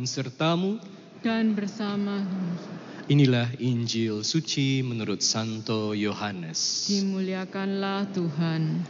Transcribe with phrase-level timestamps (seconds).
[0.00, 0.80] Tuhan sertamu.
[1.20, 2.24] dan bersama
[3.12, 6.88] Inilah Injil suci menurut Santo Yohanes.
[6.88, 8.80] dimuliakanlah Tuhan.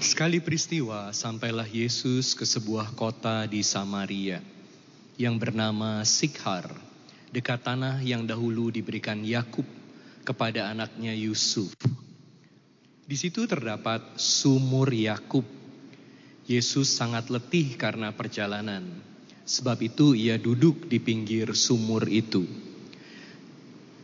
[0.00, 4.40] Sekali peristiwa sampailah Yesus ke sebuah kota di Samaria
[5.20, 6.72] yang bernama Sikhar,
[7.28, 9.68] dekat tanah yang dahulu diberikan Yakub
[10.24, 11.76] kepada anaknya Yusuf.
[13.04, 15.59] Di situ terdapat sumur Yakub.
[16.50, 18.82] Yesus sangat letih karena perjalanan.
[19.46, 22.42] Sebab itu ia duduk di pinggir sumur itu.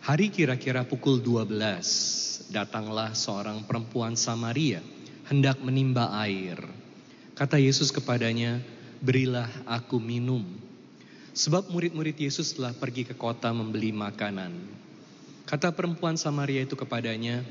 [0.07, 4.79] Hari kira-kira pukul 12, datanglah seorang perempuan Samaria
[5.27, 6.63] hendak menimba air.
[7.35, 8.63] Kata Yesus kepadanya,
[9.03, 10.47] "Berilah aku minum."
[11.35, 14.55] Sebab murid-murid Yesus telah pergi ke kota membeli makanan.
[15.51, 17.43] Kata perempuan Samaria itu kepadanya,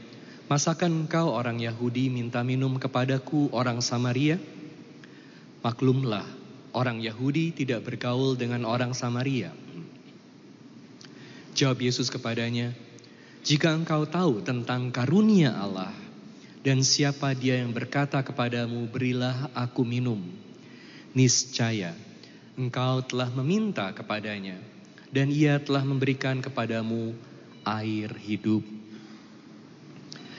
[0.47, 4.54] "Masakan engkau orang Yahudi minta minum kepadaku orang Samaria?"
[5.65, 6.29] Maklumlah,
[6.77, 9.49] orang Yahudi tidak bergaul dengan orang Samaria.
[11.57, 12.69] Jawab Yesus kepadanya,
[13.41, 15.89] "Jika engkau tahu tentang karunia Allah
[16.61, 20.21] dan siapa Dia yang berkata kepadamu, 'Berilah aku minum,'
[21.17, 21.97] niscaya
[22.53, 24.61] engkau telah meminta kepadanya,
[25.09, 27.17] dan Ia telah memberikan kepadamu
[27.65, 28.61] air hidup."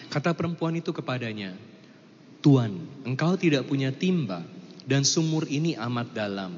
[0.06, 1.50] Kata perempuan itu kepadanya,
[2.38, 4.54] "Tuan, engkau tidak punya timba,
[4.86, 6.54] dan sumur ini amat dalam.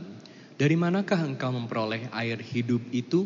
[0.60, 3.24] Dari manakah engkau memperoleh air hidup itu?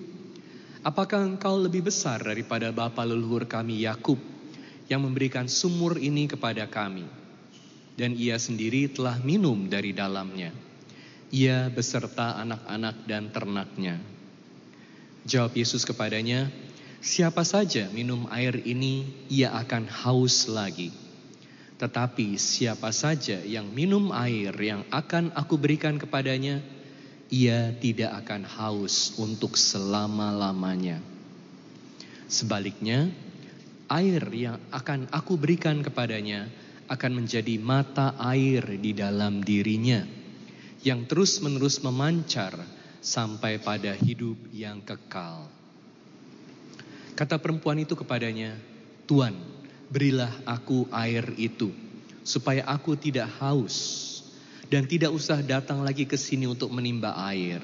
[0.87, 4.19] Apakah engkau lebih besar daripada bapa leluhur kami Yakub
[4.87, 7.05] yang memberikan sumur ini kepada kami?
[7.99, 10.55] Dan ia sendiri telah minum dari dalamnya.
[11.35, 13.99] Ia beserta anak-anak dan ternaknya."
[15.23, 16.51] Jawab Yesus kepadanya,
[16.99, 21.02] "Siapa saja minum air ini, ia akan haus lagi."
[21.83, 26.63] Tetapi siapa saja yang minum air yang akan aku berikan kepadanya,
[27.27, 31.03] ia tidak akan haus untuk selama-lamanya.
[32.31, 33.11] Sebaliknya,
[33.91, 36.47] air yang akan aku berikan kepadanya
[36.87, 40.07] akan menjadi mata air di dalam dirinya,
[40.87, 42.63] yang terus-menerus memancar
[43.03, 45.51] sampai pada hidup yang kekal.
[47.19, 48.55] Kata perempuan itu kepadanya,
[49.11, 49.52] "Tuan,
[49.93, 51.69] berilah aku air itu,
[52.25, 54.09] supaya aku tidak haus
[54.73, 57.61] dan tidak usah datang lagi ke sini untuk menimba air.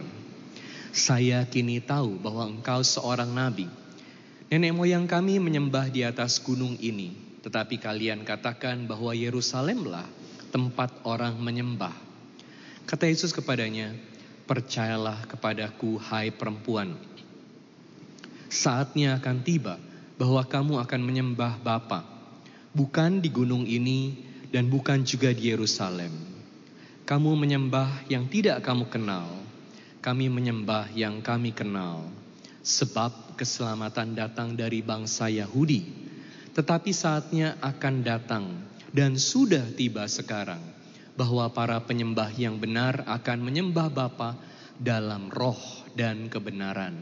[0.92, 3.64] Saya kini tahu bahwa engkau seorang nabi.
[4.52, 10.04] Nenek moyang kami menyembah di atas gunung ini, tetapi kalian katakan bahwa Yerusalemlah
[10.52, 11.96] tempat orang menyembah."
[12.84, 13.96] Kata Yesus kepadanya,
[14.44, 16.92] "Percayalah kepadaku, hai perempuan.
[18.48, 19.76] Saatnya akan tiba
[20.16, 22.17] bahwa kamu akan menyembah Bapa,
[22.72, 24.18] bukan di gunung ini
[24.48, 26.12] dan bukan juga di Yerusalem.
[27.08, 29.28] Kamu menyembah yang tidak kamu kenal,
[30.04, 32.04] kami menyembah yang kami kenal.
[32.60, 35.88] Sebab keselamatan datang dari bangsa Yahudi,
[36.52, 38.44] tetapi saatnya akan datang
[38.92, 40.60] dan sudah tiba sekarang
[41.16, 44.36] bahwa para penyembah yang benar akan menyembah Bapa
[44.78, 45.58] dalam roh
[45.96, 46.94] dan kebenaran.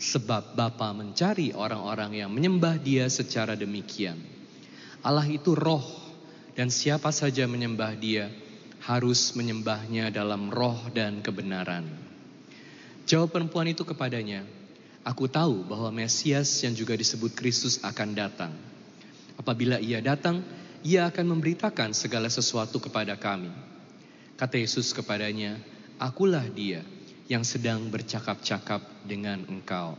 [0.00, 4.39] Sebab Bapa mencari orang-orang yang menyembah Dia secara demikian.
[5.00, 5.84] Allah itu roh
[6.52, 8.28] dan siapa saja menyembah Dia
[8.84, 11.88] harus menyembahnya dalam roh dan kebenaran.
[13.08, 14.44] Jawab perempuan itu kepadanya,
[15.00, 18.52] "Aku tahu bahwa Mesias yang juga disebut Kristus akan datang.
[19.40, 20.44] Apabila Ia datang,
[20.84, 23.52] Ia akan memberitakan segala sesuatu kepada kami."
[24.36, 25.56] Kata Yesus kepadanya,
[25.96, 26.84] "Akulah Dia
[27.24, 29.96] yang sedang bercakap-cakap dengan engkau."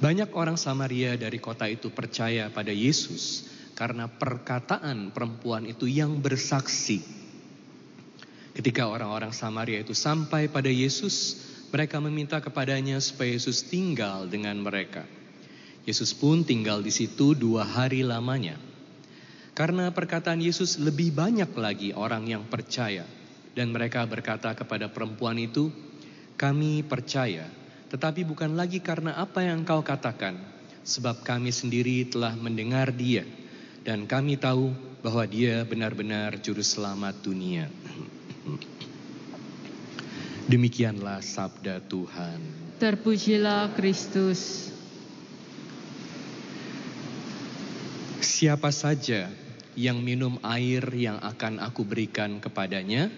[0.00, 3.44] Banyak orang Samaria dari kota itu percaya pada Yesus
[3.76, 7.04] karena perkataan perempuan itu yang bersaksi.
[8.56, 11.36] Ketika orang-orang Samaria itu sampai pada Yesus,
[11.68, 15.04] mereka meminta kepadanya supaya Yesus tinggal dengan mereka.
[15.84, 18.56] Yesus pun tinggal di situ dua hari lamanya.
[19.52, 23.04] Karena perkataan Yesus lebih banyak lagi orang yang percaya.
[23.52, 25.68] Dan mereka berkata kepada perempuan itu,
[26.40, 27.44] kami percaya,
[27.90, 30.38] tetapi bukan lagi karena apa yang engkau katakan.
[30.86, 33.26] Sebab kami sendiri telah mendengar dia.
[33.82, 34.70] Dan kami tahu
[35.02, 37.66] bahwa dia benar-benar juru selamat dunia.
[40.50, 42.38] Demikianlah sabda Tuhan.
[42.78, 44.70] Terpujilah Kristus.
[48.22, 49.28] Siapa saja
[49.74, 53.10] yang minum air yang akan aku berikan kepadanya,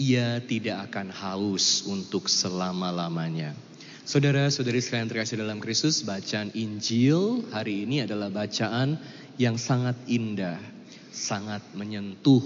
[0.00, 3.69] ia tidak akan haus untuk selama-lamanya.
[4.00, 8.96] Saudara-saudari sekalian terkasih dalam Kristus, bacaan Injil hari ini adalah bacaan
[9.36, 10.56] yang sangat indah,
[11.12, 12.40] sangat menyentuh,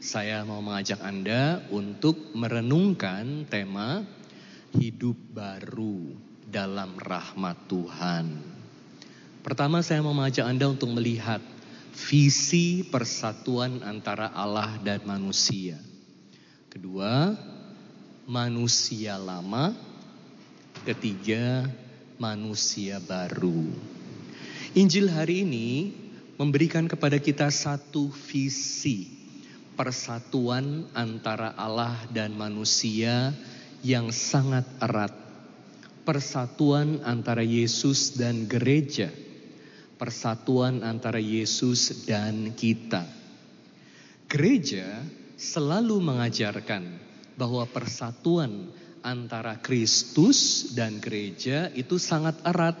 [0.00, 4.08] saya mau mengajak Anda untuk merenungkan tema
[4.72, 6.16] hidup baru
[6.48, 8.26] dalam rahmat Tuhan.
[9.44, 11.44] Pertama saya mau mengajak Anda untuk melihat
[11.92, 15.76] visi persatuan antara Allah dan manusia.
[16.72, 17.36] Kedua,
[18.24, 19.89] manusia lama.
[20.90, 21.70] Ketiga,
[22.18, 23.62] manusia baru.
[24.74, 25.94] Injil hari ini
[26.34, 29.06] memberikan kepada kita satu visi
[29.78, 33.30] persatuan antara Allah dan manusia
[33.86, 35.14] yang sangat erat.
[36.02, 39.14] Persatuan antara Yesus dan gereja.
[39.94, 43.06] Persatuan antara Yesus dan kita.
[44.26, 45.06] Gereja
[45.38, 46.82] selalu mengajarkan
[47.38, 52.76] bahwa persatuan antara Kristus dan gereja itu sangat erat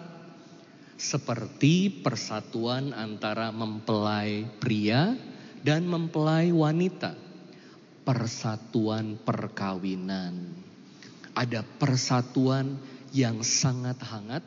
[1.00, 5.16] seperti persatuan antara mempelai pria
[5.64, 7.16] dan mempelai wanita.
[8.04, 10.56] Persatuan perkawinan.
[11.32, 12.76] Ada persatuan
[13.16, 14.44] yang sangat hangat,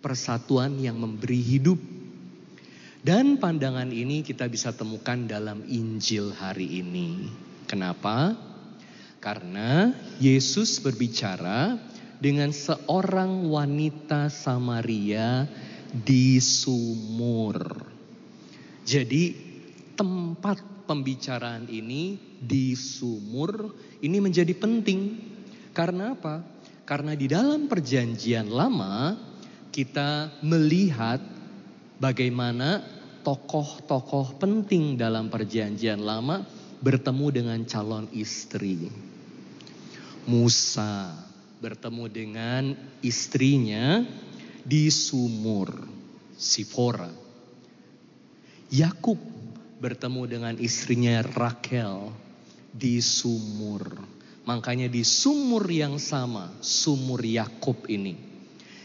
[0.00, 1.80] persatuan yang memberi hidup.
[3.04, 7.28] Dan pandangan ini kita bisa temukan dalam Injil hari ini.
[7.68, 8.32] Kenapa?
[9.24, 9.88] Karena
[10.20, 11.80] Yesus berbicara
[12.20, 15.48] dengan seorang wanita Samaria
[15.88, 17.56] di sumur.
[18.84, 19.32] Jadi
[19.96, 23.72] tempat pembicaraan ini di sumur
[24.04, 25.32] ini menjadi penting.
[25.72, 26.44] Karena apa?
[26.84, 29.16] Karena di dalam perjanjian lama
[29.72, 31.24] kita melihat
[31.96, 32.84] bagaimana
[33.24, 36.44] tokoh-tokoh penting dalam perjanjian lama
[36.84, 39.13] bertemu dengan calon istri.
[40.24, 41.12] Musa
[41.60, 42.62] bertemu dengan
[43.04, 44.04] istrinya
[44.64, 45.72] di sumur
[46.34, 47.12] Sifora.
[48.72, 49.20] Yakub
[49.78, 52.10] bertemu dengan istrinya Rakel
[52.72, 53.86] di sumur.
[54.44, 58.16] Makanya di sumur yang sama, sumur Yakub ini,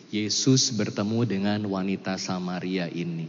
[0.07, 3.27] Yesus bertemu dengan wanita Samaria ini.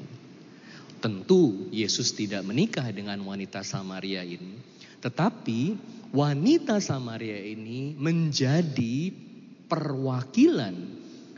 [1.01, 4.55] Tentu Yesus tidak menikah dengan wanita Samaria ini,
[5.03, 5.75] tetapi
[6.11, 9.15] wanita Samaria ini menjadi
[9.71, 10.75] perwakilan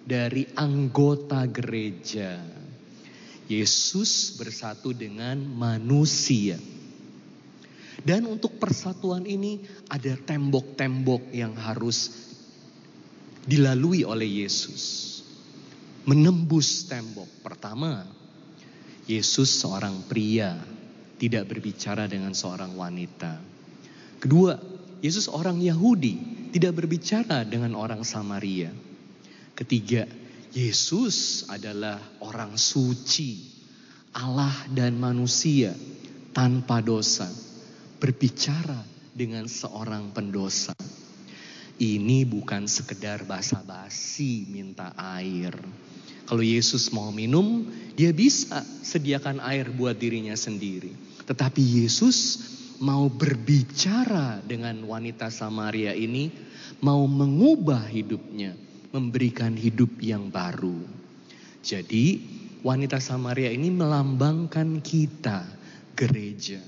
[0.02, 2.40] dari anggota gereja.
[3.52, 6.56] Yesus bersatu dengan manusia.
[8.02, 9.60] Dan untuk persatuan ini
[9.92, 12.32] ada tembok-tembok yang harus
[13.44, 15.20] dilalui oleh Yesus.
[16.08, 17.28] Menembus tembok.
[17.44, 18.08] Pertama,
[19.06, 20.56] Yesus seorang pria,
[21.20, 23.51] tidak berbicara dengan seorang wanita.
[24.22, 24.54] Kedua,
[25.02, 26.14] Yesus orang Yahudi,
[26.54, 28.70] tidak berbicara dengan orang Samaria.
[29.58, 30.06] Ketiga,
[30.54, 33.50] Yesus adalah orang suci,
[34.14, 35.74] Allah dan manusia
[36.30, 37.26] tanpa dosa,
[37.98, 40.78] berbicara dengan seorang pendosa.
[41.82, 45.50] Ini bukan sekedar basa-basi minta air.
[46.30, 47.66] Kalau Yesus mau minum,
[47.98, 50.94] dia bisa sediakan air buat dirinya sendiri.
[51.26, 52.38] Tetapi Yesus
[52.82, 56.34] mau berbicara dengan wanita Samaria ini,
[56.82, 58.58] mau mengubah hidupnya
[58.90, 60.82] memberikan hidup yang baru.
[61.62, 62.18] Jadi
[62.66, 65.46] wanita Samaria ini melambangkan kita,
[65.94, 66.58] gereja.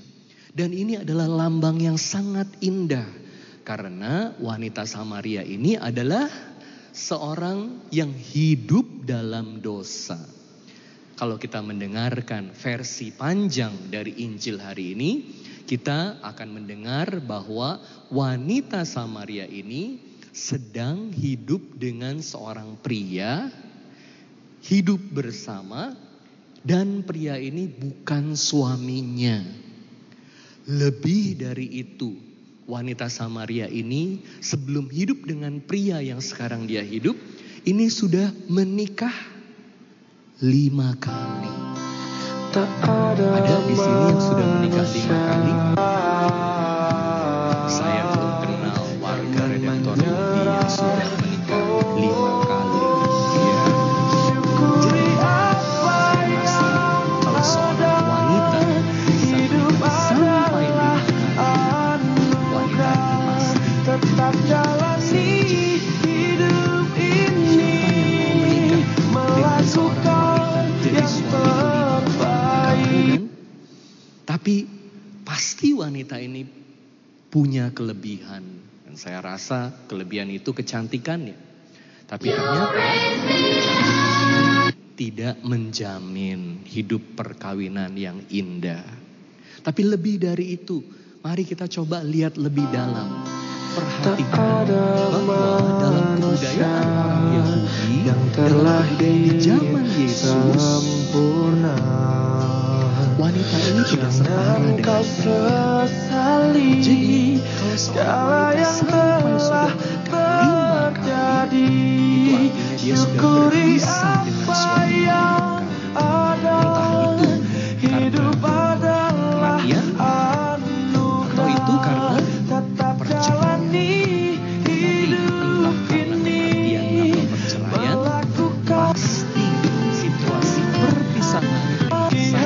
[0.55, 3.27] Dan ini adalah lambang yang sangat indah.
[3.67, 6.31] Karena wanita Samaria ini adalah
[6.95, 10.15] seorang yang hidup dalam dosa.
[11.15, 15.11] Kalau kita mendengarkan versi panjang dari Injil hari ini,
[15.65, 17.81] kita akan mendengar bahwa
[18.13, 19.97] wanita Samaria ini
[20.29, 23.49] sedang hidup dengan seorang pria,
[24.61, 25.97] hidup bersama,
[26.61, 29.41] dan pria ini bukan suaminya.
[30.65, 32.17] Lebih dari itu,
[32.65, 37.13] wanita Samaria ini sebelum hidup dengan pria yang sekarang dia hidup,
[37.63, 39.13] ini sudah menikah
[40.43, 41.54] lima kali.
[42.55, 45.74] Ada di sini yang sudah menikah lima kali.
[75.73, 76.45] Wanita ini
[77.33, 78.43] punya kelebihan.
[78.85, 81.37] Dan saya rasa kelebihan itu kecantikannya.
[82.05, 82.81] Tapi ternyata
[84.95, 88.85] tidak menjamin hidup perkawinan yang indah.
[89.65, 90.79] Tapi lebih dari itu,
[91.25, 93.25] Mari kita coba lihat lebih dalam.
[93.73, 101.73] Perhatikan bahwa dalam kebudayaan orang Yahudi yang terlahir di zaman Yesus, sempurna
[103.15, 109.71] wanita ini tidak setara dengan sesali Jadi, kalau seorang segala yang sudah
[110.11, 111.71] telah terjadi
[112.75, 115.63] sudah Syukuri apa yang
[115.95, 116.61] ada
[117.79, 119.63] Hidup adalah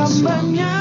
[0.10, 0.79] di sang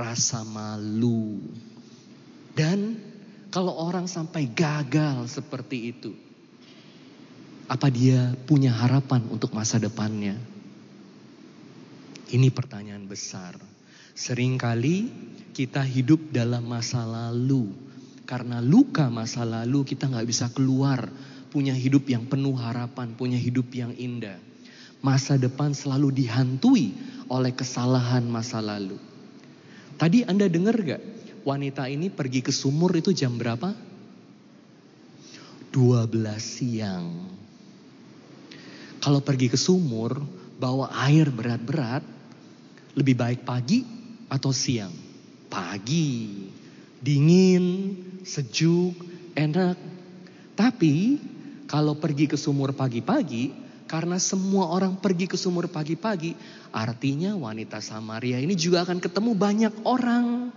[0.00, 1.36] rasa malu.
[2.56, 2.96] Dan
[3.52, 6.16] kalau orang sampai gagal seperti itu,
[7.68, 10.34] apa dia punya harapan untuk masa depannya?
[12.30, 13.58] Ini pertanyaan besar.
[14.16, 14.96] Seringkali
[15.54, 17.70] kita hidup dalam masa lalu.
[18.26, 21.10] Karena luka masa lalu kita nggak bisa keluar.
[21.50, 24.38] Punya hidup yang penuh harapan, punya hidup yang indah.
[25.02, 26.94] Masa depan selalu dihantui
[27.26, 29.09] oleh kesalahan masa lalu.
[30.00, 31.02] Tadi Anda dengar gak?
[31.44, 33.76] Wanita ini pergi ke sumur itu jam berapa?
[35.68, 36.08] 12
[36.40, 37.28] siang.
[39.04, 40.24] Kalau pergi ke sumur,
[40.56, 42.00] bawa air berat-berat,
[42.96, 43.84] lebih baik pagi
[44.32, 44.92] atau siang?
[45.52, 46.48] Pagi.
[46.96, 47.64] Dingin,
[48.24, 48.96] sejuk,
[49.36, 49.76] enak.
[50.56, 51.20] Tapi
[51.68, 53.52] kalau pergi ke sumur pagi-pagi,
[53.84, 56.32] karena semua orang pergi ke sumur pagi-pagi,
[56.70, 60.54] artinya wanita Samaria ini juga akan ketemu banyak orang.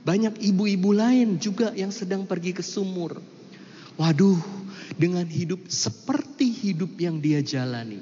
[0.00, 3.20] Banyak ibu-ibu lain juga yang sedang pergi ke sumur.
[4.00, 4.40] Waduh,
[4.96, 8.00] dengan hidup seperti hidup yang dia jalani.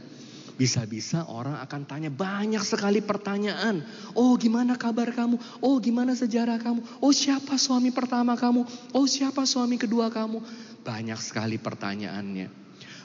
[0.58, 3.86] Bisa-bisa orang akan tanya banyak sekali pertanyaan.
[4.18, 5.38] Oh gimana kabar kamu?
[5.62, 6.82] Oh gimana sejarah kamu?
[6.98, 8.66] Oh siapa suami pertama kamu?
[8.90, 10.42] Oh siapa suami kedua kamu?
[10.82, 12.50] Banyak sekali pertanyaannya.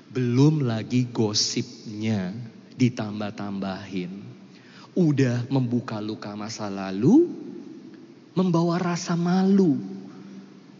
[0.09, 2.33] Belum lagi gosipnya
[2.73, 4.32] ditambah-tambahin.
[4.93, 7.25] Udah membuka luka masa lalu,
[8.37, 9.77] membawa rasa malu.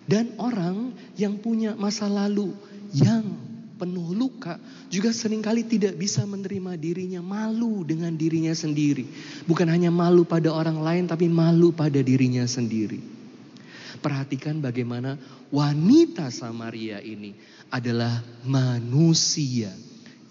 [0.04, 2.52] Dan orang yang punya masa lalu
[2.92, 3.24] yang
[3.80, 9.08] penuh luka juga sering kali tidak bisa menerima dirinya malu dengan dirinya sendiri.
[9.44, 13.02] Bukan hanya malu pada orang lain tapi malu pada dirinya sendiri.
[14.04, 15.16] Perhatikan bagaimana
[15.52, 17.32] wanita Samaria ini
[17.72, 19.72] adalah manusia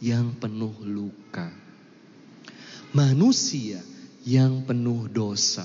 [0.01, 1.62] yang penuh luka.
[2.93, 3.81] Manusia
[4.29, 5.65] yang penuh dosa.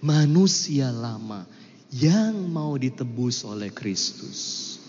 [0.00, 1.44] Manusia lama
[1.92, 4.80] yang mau ditebus oleh Kristus.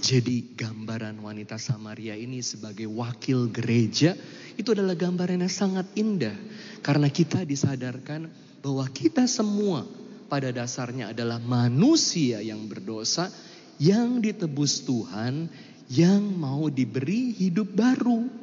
[0.00, 4.16] Jadi gambaran wanita Samaria ini sebagai wakil gereja
[4.56, 6.32] itu adalah gambaran yang sangat indah.
[6.80, 8.32] Karena kita disadarkan
[8.64, 9.84] bahwa kita semua
[10.32, 13.28] pada dasarnya adalah manusia yang berdosa
[13.76, 15.52] yang ditebus Tuhan
[15.92, 18.37] yang mau diberi hidup baru.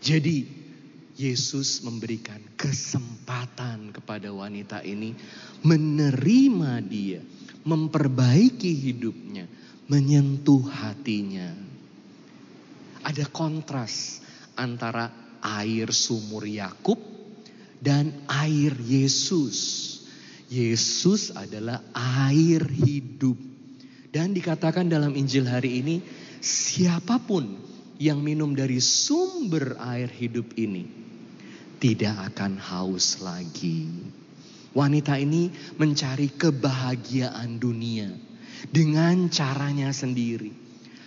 [0.00, 0.48] Jadi
[1.20, 5.12] Yesus memberikan kesempatan kepada wanita ini
[5.60, 7.20] menerima dia,
[7.68, 9.44] memperbaiki hidupnya,
[9.84, 11.52] menyentuh hatinya.
[13.04, 14.24] Ada kontras
[14.56, 15.12] antara
[15.44, 16.96] air sumur Yakub
[17.76, 19.88] dan air Yesus.
[20.48, 21.84] Yesus adalah
[22.28, 23.36] air hidup.
[24.10, 26.02] Dan dikatakan dalam Injil hari ini,
[26.42, 27.46] siapa pun
[28.00, 30.88] yang minum dari sumber air hidup ini
[31.76, 33.84] tidak akan haus lagi.
[34.72, 38.08] Wanita ini mencari kebahagiaan dunia
[38.72, 40.48] dengan caranya sendiri.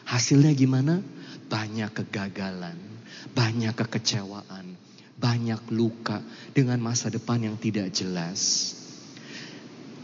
[0.05, 1.01] Hasilnya gimana?
[1.49, 2.77] Banyak kegagalan,
[3.33, 4.77] banyak kekecewaan,
[5.17, 6.21] banyak luka,
[6.53, 8.73] dengan masa depan yang tidak jelas.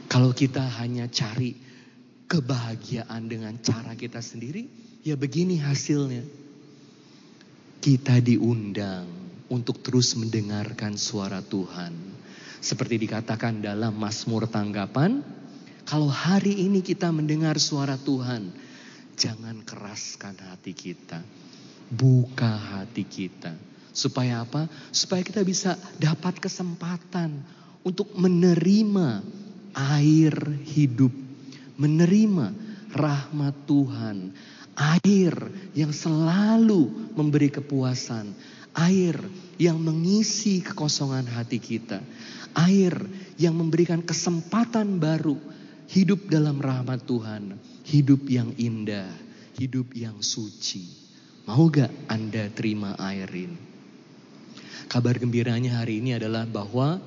[0.09, 1.53] Kalau kita hanya cari
[2.25, 4.65] kebahagiaan dengan cara kita sendiri,
[5.03, 6.38] ya begini hasilnya.
[7.79, 9.07] Kita diundang
[9.47, 11.95] untuk terus mendengarkan suara Tuhan.
[12.59, 15.23] Seperti dikatakan dalam Mazmur tanggapan,
[15.87, 18.51] kalau hari ini kita mendengar suara Tuhan,
[19.15, 21.23] jangan keraskan hati kita.
[21.87, 23.55] Buka hati kita.
[23.95, 24.67] Supaya apa?
[24.91, 27.41] Supaya kita bisa dapat kesempatan
[27.87, 29.23] untuk menerima
[29.71, 30.35] air
[30.67, 31.15] hidup,
[31.79, 32.53] menerima
[32.91, 34.17] rahmat Tuhan,
[34.79, 35.35] air
[35.75, 38.31] yang selalu memberi kepuasan,
[38.79, 39.19] air
[39.59, 41.99] yang mengisi kekosongan hati kita,
[42.55, 42.95] air
[43.35, 45.35] yang memberikan kesempatan baru
[45.91, 49.11] hidup dalam rahmat Tuhan, hidup yang indah,
[49.59, 50.87] hidup yang suci.
[51.43, 53.59] Mau gak Anda terima air ini?
[54.89, 56.97] Kabar gembiranya hari ini adalah bahwa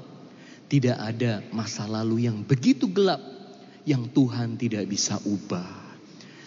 [0.71, 3.19] tidak ada masa lalu yang begitu gelap
[3.83, 5.82] yang Tuhan tidak bisa ubah.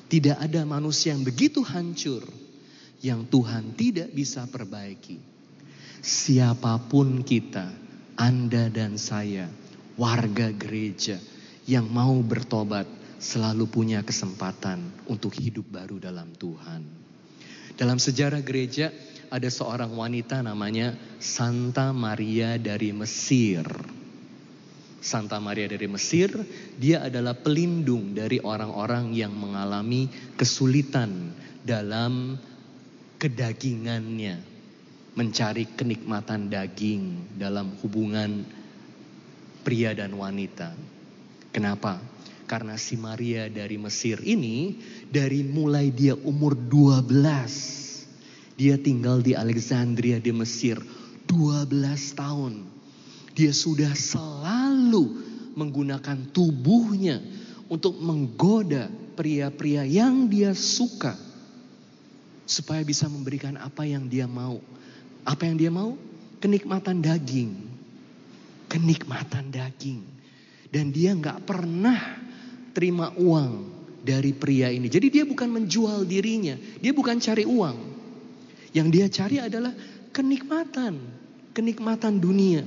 [0.05, 2.21] Tidak ada manusia yang begitu hancur
[3.05, 5.21] yang Tuhan tidak bisa perbaiki.
[6.01, 7.69] Siapa pun kita,
[8.17, 9.49] Anda dan saya,
[9.97, 11.17] warga gereja
[11.65, 12.85] yang mau bertobat
[13.17, 16.81] selalu punya kesempatan untuk hidup baru dalam Tuhan.
[17.75, 18.93] Dalam sejarah gereja
[19.33, 23.65] ada seorang wanita namanya Santa Maria dari Mesir.
[25.05, 26.33] Santa Maria dari Mesir,
[26.81, 31.29] dia adalah pelindung dari orang-orang yang mengalami kesulitan
[31.61, 32.41] dalam
[33.21, 34.41] kedagingannya,
[35.13, 38.41] mencari kenikmatan daging dalam hubungan
[39.61, 40.73] pria dan wanita.
[41.53, 42.01] Kenapa?
[42.49, 50.17] Karena si Maria dari Mesir ini dari mulai dia umur 12 dia tinggal di Alexandria
[50.17, 50.81] di Mesir
[51.25, 51.65] 12
[52.13, 52.74] tahun
[53.35, 55.11] dia sudah selalu
[55.59, 57.19] menggunakan tubuhnya
[57.67, 58.87] untuk menggoda
[59.19, 61.19] pria-pria yang dia suka.
[62.47, 64.63] Supaya bisa memberikan apa yang dia mau.
[65.27, 65.99] Apa yang dia mau?
[66.39, 67.51] Kenikmatan daging.
[68.71, 69.99] Kenikmatan daging.
[70.71, 71.99] Dan dia nggak pernah
[72.71, 73.73] terima uang
[74.05, 74.85] dari pria ini.
[74.87, 76.53] Jadi dia bukan menjual dirinya.
[76.79, 77.77] Dia bukan cari uang.
[78.71, 79.73] Yang dia cari adalah
[80.13, 80.93] kenikmatan.
[81.55, 82.61] Kenikmatan dunia.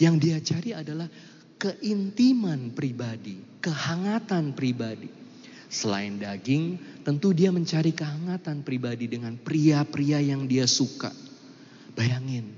[0.00, 1.08] Yang dia cari adalah
[1.60, 5.12] keintiman pribadi, kehangatan pribadi.
[5.70, 11.12] Selain daging, tentu dia mencari kehangatan pribadi dengan pria-pria yang dia suka.
[11.94, 12.48] Bayangin,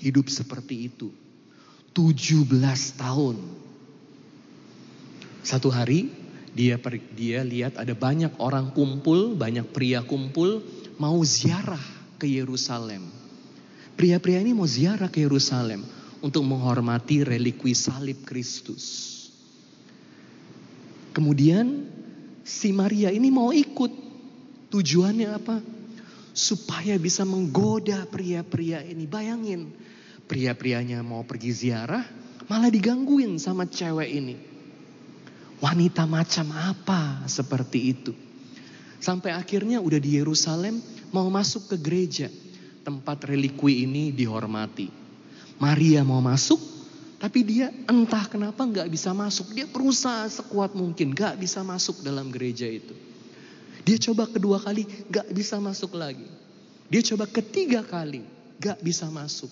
[0.00, 1.12] hidup seperti itu.
[1.92, 2.48] 17
[2.96, 3.36] tahun.
[5.46, 6.10] Satu hari
[6.56, 6.80] dia
[7.12, 10.64] dia lihat ada banyak orang kumpul, banyak pria kumpul
[10.96, 11.80] mau ziarah
[12.16, 13.04] ke Yerusalem.
[13.94, 19.14] Pria-pria ini mau ziarah ke Yerusalem untuk menghormati relikwi salib Kristus.
[21.16, 21.88] Kemudian
[22.44, 24.04] si Maria ini mau ikut.
[24.66, 25.56] Tujuannya apa?
[26.36, 29.08] Supaya bisa menggoda pria-pria ini.
[29.08, 29.72] Bayangin,
[30.28, 32.04] pria-prianya mau pergi ziarah,
[32.50, 34.36] malah digangguin sama cewek ini.
[35.56, 38.12] Wanita macam apa seperti itu?
[39.00, 40.82] Sampai akhirnya udah di Yerusalem
[41.16, 42.28] mau masuk ke gereja.
[42.84, 45.05] Tempat relikwi ini dihormati.
[45.56, 46.60] Maria mau masuk,
[47.16, 49.56] tapi dia entah kenapa nggak bisa masuk.
[49.56, 52.92] Dia berusaha sekuat mungkin, nggak bisa masuk dalam gereja itu.
[53.86, 56.26] Dia coba kedua kali, nggak bisa masuk lagi.
[56.92, 58.26] Dia coba ketiga kali,
[58.60, 59.48] nggak bisa masuk.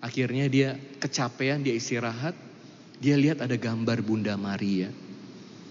[0.00, 2.32] Akhirnya dia kecapean, dia istirahat.
[3.00, 4.92] Dia lihat ada gambar Bunda Maria.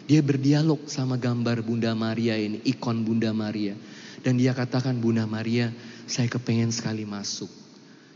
[0.10, 3.78] Dia berdialog sama gambar Bunda Maria ini, ikon Bunda Maria.
[4.26, 5.70] Dan dia katakan, Bunda Maria,
[6.10, 7.59] saya kepengen sekali masuk.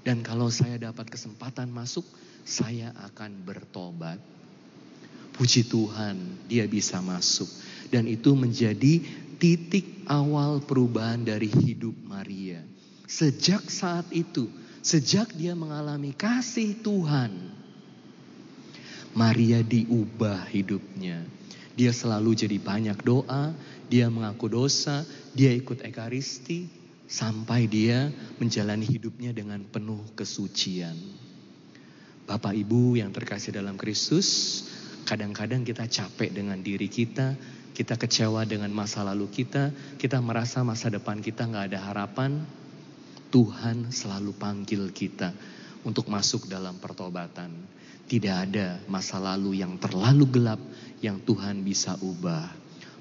[0.03, 2.03] Dan kalau saya dapat kesempatan masuk,
[2.43, 4.19] saya akan bertobat.
[5.33, 7.47] Puji Tuhan, dia bisa masuk.
[7.89, 8.99] Dan itu menjadi
[9.39, 12.61] titik awal perubahan dari hidup Maria.
[13.07, 14.51] Sejak saat itu,
[14.83, 17.31] sejak dia mengalami kasih Tuhan,
[19.13, 21.21] Maria diubah hidupnya.
[21.73, 23.53] Dia selalu jadi banyak doa,
[23.89, 26.69] dia mengaku dosa, dia ikut ekaristi,
[27.07, 30.95] sampai dia menjalani hidupnya dengan penuh kesucian.
[32.23, 34.63] Bapak Ibu yang terkasih dalam Kristus,
[35.03, 37.35] kadang-kadang kita capek dengan diri kita,
[37.75, 42.39] kita kecewa dengan masa lalu kita, kita merasa masa depan kita nggak ada harapan.
[43.33, 45.33] Tuhan selalu panggil kita
[45.83, 47.49] untuk masuk dalam pertobatan.
[48.05, 50.61] Tidak ada masa lalu yang terlalu gelap
[51.01, 52.53] yang Tuhan bisa ubah.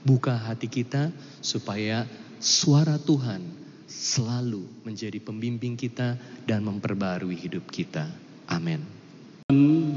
[0.03, 1.13] Buka hati kita
[1.45, 2.09] supaya
[2.43, 3.62] suara Tuhan
[3.93, 6.17] selalu menjadi pembimbing kita
[6.49, 8.09] dan memperbarui hidup kita.
[8.49, 8.81] Amin.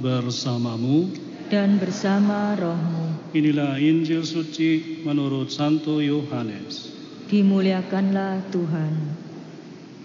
[0.04, 1.08] bersamamu.
[1.48, 3.32] Dan bersama rohmu.
[3.32, 6.92] Inilah Injil suci menurut Santo Yohanes.
[7.32, 8.94] Dimuliakanlah Tuhan.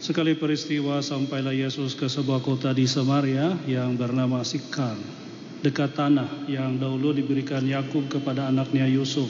[0.00, 4.96] Sekali peristiwa sampailah Yesus ke sebuah kota di Samaria yang bernama Sikar,
[5.61, 9.29] dekat tanah yang dahulu diberikan Yakub kepada anaknya Yusuf.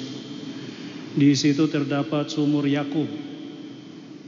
[1.19, 3.30] Di situ terdapat sumur Yakub.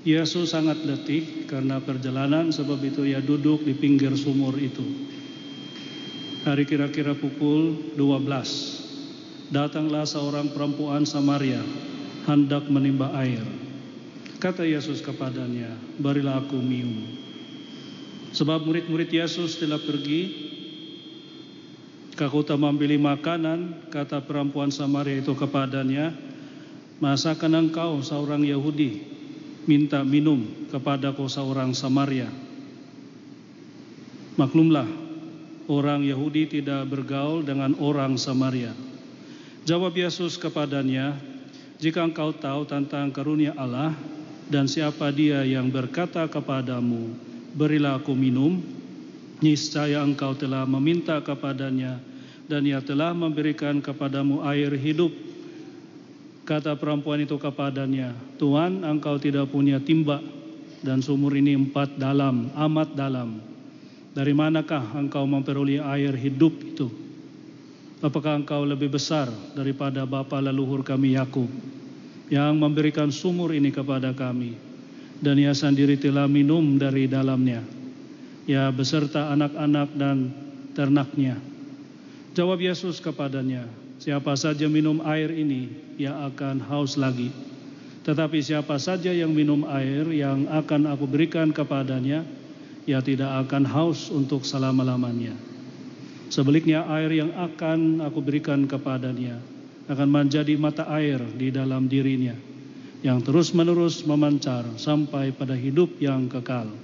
[0.02, 4.82] Yesus sangat letih karena perjalanan sebab itu ia duduk di pinggir sumur itu.
[6.42, 9.54] Hari kira-kira pukul 12.
[9.54, 11.62] Datanglah seorang perempuan Samaria
[12.26, 13.46] hendak menimba air.
[14.42, 15.70] Kata Yesus kepadanya,
[16.02, 17.06] "Berilah aku minum."
[18.34, 20.50] Sebab murid-murid Yesus telah pergi
[22.18, 26.10] ke kota membeli makanan, kata perempuan Samaria itu kepadanya,
[26.98, 29.11] "Masakan engkau seorang Yahudi
[29.68, 32.28] minta minum kepadaku seorang Samaria?"
[34.32, 34.88] Maklumlah,
[35.68, 38.72] orang Yahudi tidak bergaul dengan orang Samaria.
[39.68, 41.14] Jawab Yesus kepadanya,
[41.78, 43.92] "Jika engkau tahu tentang karunia Allah
[44.48, 47.12] dan siapa Dia yang berkata kepadamu,
[47.52, 48.64] 'Berilah aku minum,'
[49.44, 52.00] niscaya engkau telah meminta kepadanya
[52.48, 55.31] dan Ia telah memberikan kepadamu air hidup."
[56.42, 60.18] Kata perempuan itu kepadanya, "Tuhan, engkau tidak punya timba
[60.82, 63.38] dan sumur ini empat dalam, amat dalam.
[64.12, 66.90] Dari manakah engkau memperoleh air hidup itu?
[68.02, 71.46] Apakah engkau lebih besar daripada bapa leluhur kami Yakub
[72.26, 74.58] yang memberikan sumur ini kepada kami
[75.22, 77.62] dan ia sendiri telah minum dari dalamnya,
[78.50, 80.34] ya beserta anak-anak dan
[80.74, 81.38] ternaknya?"
[82.34, 83.68] Jawab Yesus kepadanya,
[84.02, 87.30] "Siapa saja minum air ini, ia akan haus lagi.
[88.02, 92.26] Tetapi siapa saja yang minum air yang akan aku berikan kepadanya,
[92.82, 95.38] ia tidak akan haus untuk selama-lamanya.
[96.34, 99.38] Sebaliknya air yang akan aku berikan kepadanya
[99.86, 102.34] akan menjadi mata air di dalam dirinya
[103.06, 106.74] yang terus-menerus memancar sampai pada hidup yang kekal.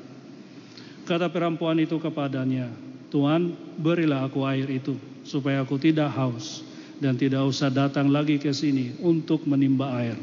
[1.03, 2.71] Kata perempuan itu kepadanya,
[3.11, 4.95] Tuhan berilah aku air itu
[5.27, 6.68] supaya aku tidak haus
[6.99, 10.19] dan tidak usah datang lagi ke sini untuk menimba air.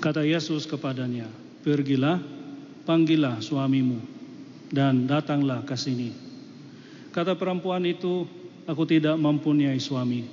[0.00, 1.28] Kata Yesus kepadanya,
[1.64, 2.20] pergilah,
[2.88, 4.00] panggillah suamimu
[4.72, 6.12] dan datanglah ke sini.
[7.12, 8.28] Kata perempuan itu,
[8.68, 10.24] aku tidak mempunyai suami.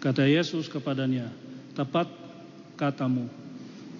[0.00, 1.28] Kata Yesus kepadanya,
[1.72, 2.08] tepat
[2.76, 3.28] katamu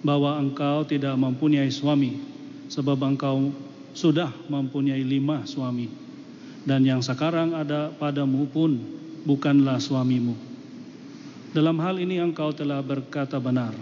[0.03, 2.19] bahwa engkau tidak mempunyai suami
[2.67, 3.55] sebab engkau
[3.95, 5.87] sudah mempunyai lima suami
[6.67, 10.35] dan yang sekarang ada padamu pun bukanlah suamimu.
[11.53, 13.75] Dalam hal ini engkau telah berkata benar.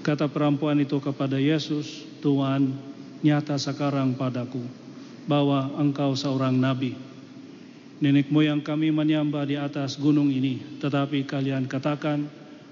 [0.00, 2.72] Kata perempuan itu kepada Yesus, Tuhan,
[3.20, 4.64] nyata sekarang padaku
[5.28, 6.96] bahwa engkau seorang nabi.
[8.00, 12.24] Nenek moyang kami menyembah di atas gunung ini, tetapi kalian katakan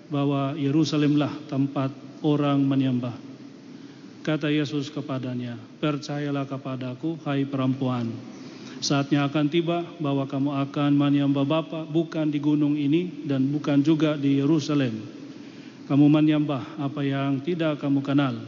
[0.09, 1.93] bahwa Yerusalemlah tempat
[2.25, 3.13] orang menyembah.
[4.25, 8.09] Kata Yesus kepadanya, percayalah kepadaku, hai perempuan.
[8.79, 14.15] Saatnya akan tiba bahwa kamu akan menyembah Bapa bukan di gunung ini dan bukan juga
[14.15, 14.95] di Yerusalem.
[15.91, 18.39] Kamu menyembah apa yang tidak kamu kenal.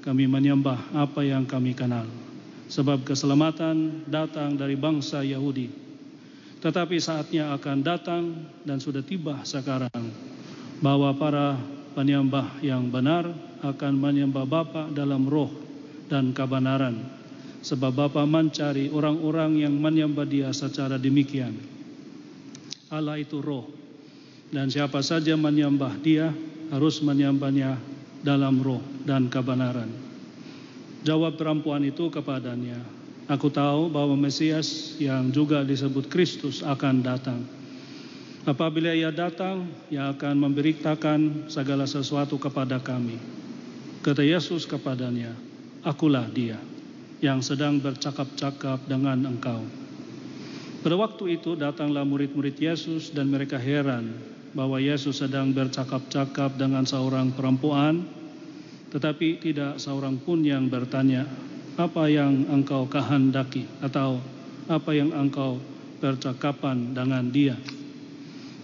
[0.00, 2.08] Kami menyembah apa yang kami kenal.
[2.72, 5.68] Sebab keselamatan datang dari bangsa Yahudi.
[6.64, 8.22] Tetapi saatnya akan datang
[8.64, 10.08] dan sudah tiba sekarang
[10.80, 11.60] bahwa para
[11.92, 13.28] penyembah yang benar
[13.60, 15.52] akan menyembah Bapa dalam roh
[16.08, 17.23] dan kebenaran.
[17.64, 21.56] Sebab Bapa mencari orang-orang yang menyembah dia secara demikian.
[22.92, 23.64] Allah itu roh.
[24.52, 26.28] Dan siapa saja menyembah dia
[26.68, 27.80] harus menyembahnya
[28.20, 29.88] dalam roh dan kebenaran.
[31.08, 32.76] Jawab perempuan itu kepadanya,
[33.32, 37.40] Aku tahu bahwa Mesias yang juga disebut Kristus akan datang.
[38.44, 43.16] Apabila ia datang, ia akan memberitakan segala sesuatu kepada kami.
[44.04, 45.32] Kata Yesus kepadanya,
[45.80, 46.60] Akulah dia
[47.22, 49.62] yang sedang bercakap-cakap dengan engkau.
[50.84, 54.12] Pada waktu itu datanglah murid-murid Yesus dan mereka heran
[54.52, 58.04] bahwa Yesus sedang bercakap-cakap dengan seorang perempuan,
[58.92, 61.26] tetapi tidak seorang pun yang bertanya,
[61.74, 64.22] apa yang engkau kehendaki atau
[64.70, 65.58] apa yang engkau
[65.98, 67.58] percakapan dengan dia.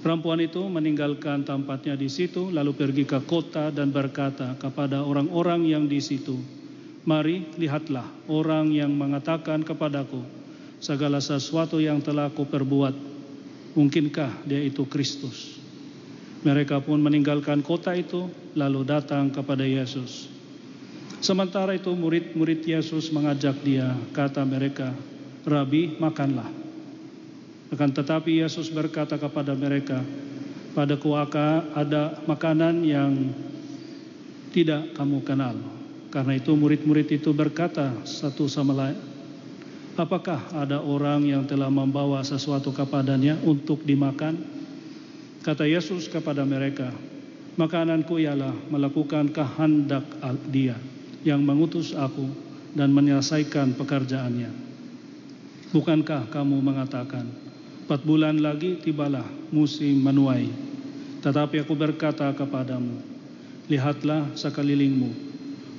[0.00, 5.84] Perempuan itu meninggalkan tempatnya di situ lalu pergi ke kota dan berkata kepada orang-orang yang
[5.88, 6.59] di situ,
[7.08, 10.20] "Mari lihatlah orang yang mengatakan kepadaku
[10.80, 12.94] segala sesuatu yang telah aku perbuat.
[13.76, 15.60] Mungkinkah dia itu Kristus?"
[16.40, 18.24] Mereka pun meninggalkan kota itu
[18.56, 20.32] lalu datang kepada Yesus.
[21.20, 24.96] Sementara itu murid-murid Yesus mengajak dia, kata mereka,
[25.44, 26.48] Rabi, makanlah.
[27.68, 30.00] Akan tetapi Yesus berkata kepada mereka,
[30.72, 33.12] pada kuaka ada makanan yang
[34.56, 35.60] tidak kamu kenal.
[36.10, 38.98] Karena itu murid-murid itu berkata satu sama lain,
[39.94, 44.34] apakah ada orang yang telah membawa sesuatu kepadanya untuk dimakan?
[45.40, 46.90] Kata Yesus kepada mereka,
[47.54, 50.02] makananku ialah melakukan kehendak
[50.50, 50.74] dia
[51.22, 52.26] yang mengutus aku
[52.74, 54.50] dan menyelesaikan pekerjaannya.
[55.70, 57.30] Bukankah kamu mengatakan,
[57.86, 60.50] empat bulan lagi tibalah musim menuai.
[61.22, 62.98] Tetapi aku berkata kepadamu,
[63.70, 65.29] lihatlah sekelilingmu,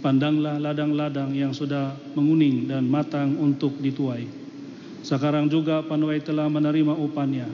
[0.01, 4.25] pandanglah ladang-ladang yang sudah menguning dan matang untuk dituai.
[5.01, 7.47] Sekarang juga penuai telah menerima upahnya,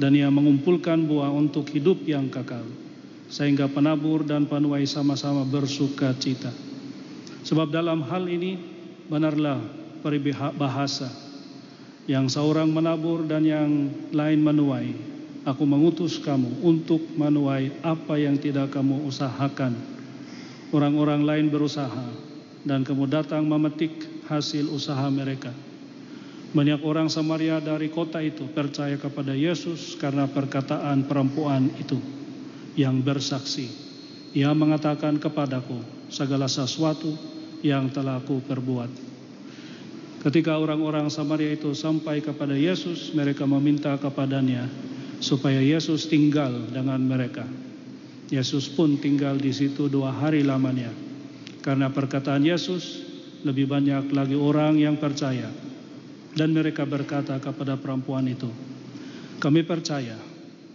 [0.00, 2.64] dan ia mengumpulkan buah untuk hidup yang kekal,
[3.28, 6.50] sehingga penabur dan penuai sama-sama bersuka cita.
[7.44, 8.56] Sebab dalam hal ini
[9.08, 9.60] benarlah
[10.00, 11.08] peribahasa
[12.04, 13.70] yang seorang menabur dan yang
[14.12, 14.88] lain menuai.
[15.44, 19.93] Aku mengutus kamu untuk menuai apa yang tidak kamu usahakan.
[20.74, 22.10] Orang-orang lain berusaha
[22.66, 23.94] dan kamu datang memetik
[24.26, 25.54] hasil usaha mereka.
[26.50, 32.02] Banyak orang Samaria dari kota itu percaya kepada Yesus karena perkataan perempuan itu
[32.74, 33.70] yang bersaksi.
[34.34, 35.78] Ia mengatakan kepadaku
[36.10, 37.14] segala sesuatu
[37.62, 38.90] yang telah aku perbuat.
[40.26, 44.66] Ketika orang-orang Samaria itu sampai kepada Yesus, mereka meminta kepadanya
[45.22, 47.46] supaya Yesus tinggal dengan mereka.
[48.34, 50.90] Yesus pun tinggal di situ dua hari lamanya.
[51.62, 53.06] Karena perkataan Yesus,
[53.46, 55.46] lebih banyak lagi orang yang percaya.
[56.34, 58.50] Dan mereka berkata kepada perempuan itu,
[59.38, 60.18] kami percaya,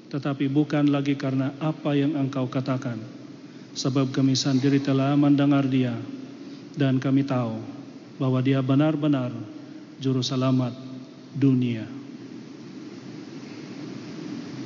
[0.07, 2.95] tetapi bukan lagi karena apa yang engkau katakan.
[3.75, 5.93] Sebab kami sendiri telah mendengar dia
[6.79, 7.59] dan kami tahu
[8.15, 9.35] bahwa dia benar-benar
[9.99, 10.71] juru selamat
[11.35, 11.83] dunia.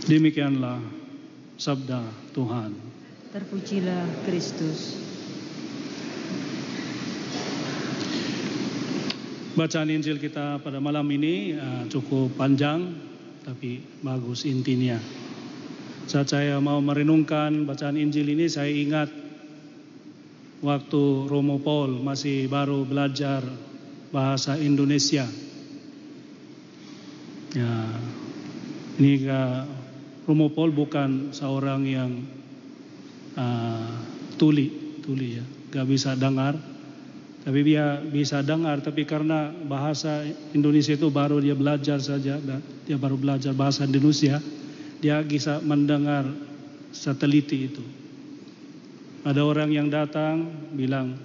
[0.06, 0.93] Demikianlah
[1.64, 2.04] sabda
[2.36, 2.76] Tuhan.
[3.32, 5.00] Terpujilah Kristus.
[9.56, 12.92] Bacaan Injil kita pada malam ini uh, cukup panjang
[13.48, 15.00] tapi bagus intinya.
[16.04, 19.08] Saat saya mau merenungkan bacaan Injil ini saya ingat
[20.60, 23.40] waktu Romo Paul masih baru belajar
[24.12, 25.24] bahasa Indonesia.
[27.54, 27.72] Ya,
[29.00, 29.14] ini
[30.24, 32.12] Romo Paul bukan seorang yang
[33.36, 33.92] uh,
[34.40, 36.56] tuli, tuli ya, gak bisa dengar,
[37.44, 40.24] tapi dia bisa dengar, tapi karena bahasa
[40.56, 42.40] Indonesia itu baru dia belajar saja,
[42.88, 44.40] dia baru belajar bahasa Indonesia,
[45.04, 46.24] dia bisa mendengar
[46.96, 47.84] sateliti itu.
[49.28, 51.20] Ada orang yang datang bilang,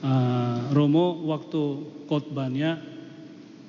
[0.00, 1.62] uh, Romo waktu
[2.08, 2.80] khotbahnya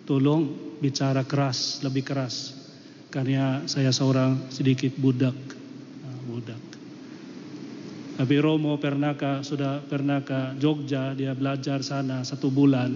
[0.08, 2.59] tolong bicara keras, lebih keras,
[3.10, 5.34] karena saya seorang sedikit budak,
[6.06, 6.62] uh, budak.
[8.22, 12.94] Tapi Romo pernah sudah pernah ke Jogja, dia belajar sana satu bulan,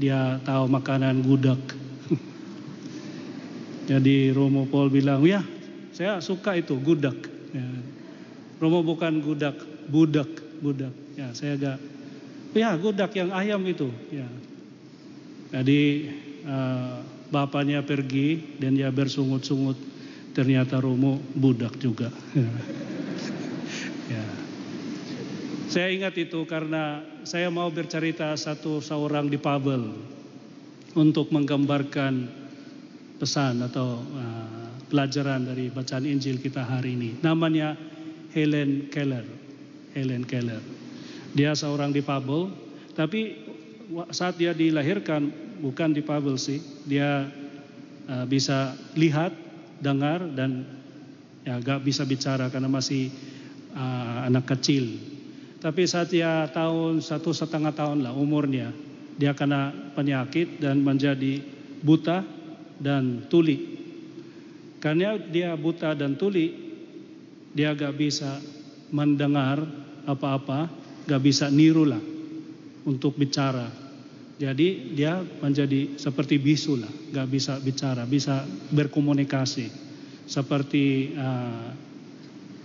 [0.00, 1.60] dia tahu makanan gudak.
[3.90, 5.44] Jadi Romo Paul bilang, ya
[5.92, 7.18] saya suka itu gudak.
[7.52, 7.66] Ya.
[8.62, 9.60] Romo bukan gudak,
[9.92, 10.30] budak,
[10.64, 10.94] budak.
[11.20, 11.78] Ya saya agak,
[12.56, 13.92] ya gudak yang ayam itu.
[14.08, 14.26] Ya.
[15.54, 16.10] Jadi
[16.48, 19.76] uh, bapaknya pergi dan dia bersungut-sungut.
[20.34, 22.10] Ternyata Romo budak juga.
[24.12, 24.24] ya.
[25.70, 29.94] Saya ingat itu karena saya mau bercerita satu seorang di Pabel
[30.98, 32.30] untuk menggambarkan
[33.18, 37.10] pesan atau uh, pelajaran dari bacaan Injil kita hari ini.
[37.22, 37.74] Namanya
[38.34, 39.26] Helen Keller.
[39.94, 40.62] Helen Keller.
[41.34, 42.50] Dia seorang di Pabel,
[42.94, 43.34] tapi
[44.14, 47.24] saat dia dilahirkan bukan di Pabel sih, dia
[48.04, 49.32] uh, bisa lihat,
[49.80, 50.68] dengar dan
[51.48, 53.08] ya gak bisa bicara karena masih
[53.72, 55.00] uh, anak kecil.
[55.64, 58.68] Tapi saat dia tahun satu setengah tahun lah umurnya,
[59.16, 61.40] dia kena penyakit dan menjadi
[61.80, 62.20] buta
[62.76, 63.72] dan tuli.
[64.84, 66.52] Karena dia buta dan tuli,
[67.56, 68.36] dia gak bisa
[68.92, 69.64] mendengar
[70.04, 70.68] apa-apa,
[71.08, 72.02] gak bisa niru lah
[72.84, 73.83] untuk bicara.
[74.34, 78.42] Jadi dia menjadi seperti bisu lah, gak bisa bicara, bisa
[78.74, 79.70] berkomunikasi
[80.26, 81.70] seperti uh,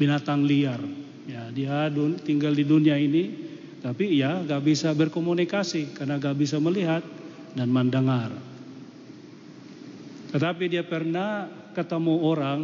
[0.01, 0.81] binatang liar.
[1.29, 1.93] Ya, dia
[2.25, 3.29] tinggal di dunia ini,
[3.85, 7.05] tapi ya gak bisa berkomunikasi karena gak bisa melihat
[7.53, 8.33] dan mendengar.
[10.33, 11.45] Tetapi dia pernah
[11.77, 12.61] ketemu orang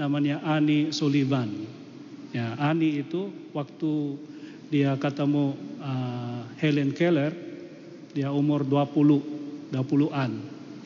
[0.00, 1.48] namanya Ani Sullivan.
[2.32, 4.16] Ya, Ani itu waktu
[4.72, 5.52] dia ketemu
[5.84, 7.43] uh, Helen Keller,
[8.14, 10.30] dia umur 20, 20-an.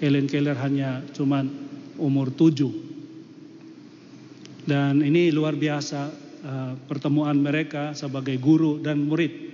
[0.01, 1.53] Helen Keller hanya cuman
[2.01, 4.65] umur 7.
[4.65, 6.01] Dan ini luar biasa
[6.45, 9.49] uh, pertemuan mereka sebagai guru dan murid.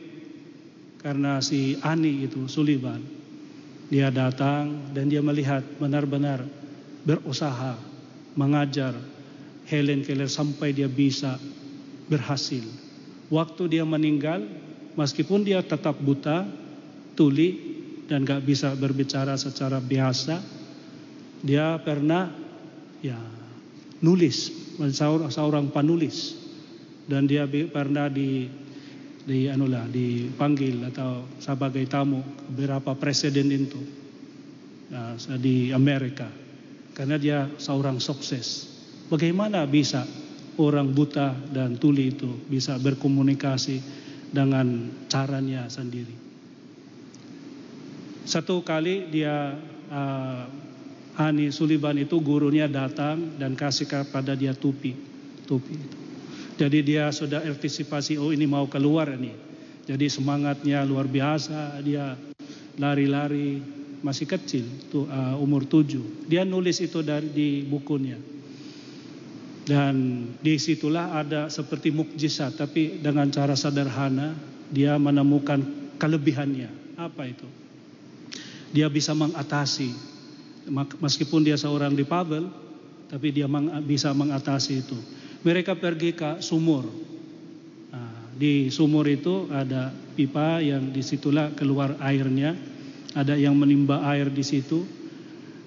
[1.03, 3.03] Karena si Ani itu Sullivan,
[3.93, 6.41] dia datang dan dia melihat benar-benar
[7.05, 7.77] berusaha
[8.39, 8.97] mengajar
[9.69, 11.37] Helen Keller sampai dia bisa
[12.09, 12.65] berhasil.
[13.29, 14.45] Waktu dia meninggal,
[14.97, 16.49] meskipun dia tetap buta,
[17.14, 17.74] tuli
[18.05, 20.42] dan gak bisa berbicara secara biasa,
[21.40, 22.29] dia pernah
[23.00, 23.16] ya
[24.05, 24.53] nulis
[25.31, 26.37] seorang penulis
[27.09, 28.48] dan dia pernah di
[29.24, 32.20] di anulah dipanggil atau sebagai tamu
[32.53, 33.81] beberapa presiden itu
[34.92, 36.29] ya, di Amerika
[36.92, 38.68] karena dia seorang sukses.
[39.09, 40.05] Bagaimana bisa
[40.61, 43.81] orang buta dan tuli itu bisa berkomunikasi
[44.33, 46.24] dengan caranya sendiri?
[48.25, 49.53] Satu kali dia
[49.93, 50.49] uh,
[51.15, 54.97] Ani Sullivan itu gurunya datang dan kasih kepada dia tupi,
[55.47, 55.79] tupi.
[56.59, 59.31] Jadi dia sudah antisipasi, oh ini mau keluar ini.
[59.85, 62.17] Jadi semangatnya luar biasa, dia
[62.81, 63.61] lari-lari,
[64.01, 66.27] masih kecil, tuh, uh, umur tujuh.
[66.27, 68.17] Dia nulis itu dari di bukunya.
[69.65, 74.37] Dan di situlah ada seperti mukjizat, tapi dengan cara sederhana
[74.69, 75.61] dia menemukan
[76.01, 76.99] kelebihannya.
[76.99, 77.63] Apa itu?
[78.75, 79.95] Dia bisa mengatasi,
[80.99, 82.51] meskipun dia seorang difabel,
[83.07, 83.47] tapi dia
[83.87, 84.99] bisa mengatasi itu.
[85.47, 86.83] Mereka pergi ke sumur.
[87.95, 92.59] Nah, di sumur itu ada pipa yang di situlah keluar airnya.
[93.15, 94.83] Ada yang menimba air di situ.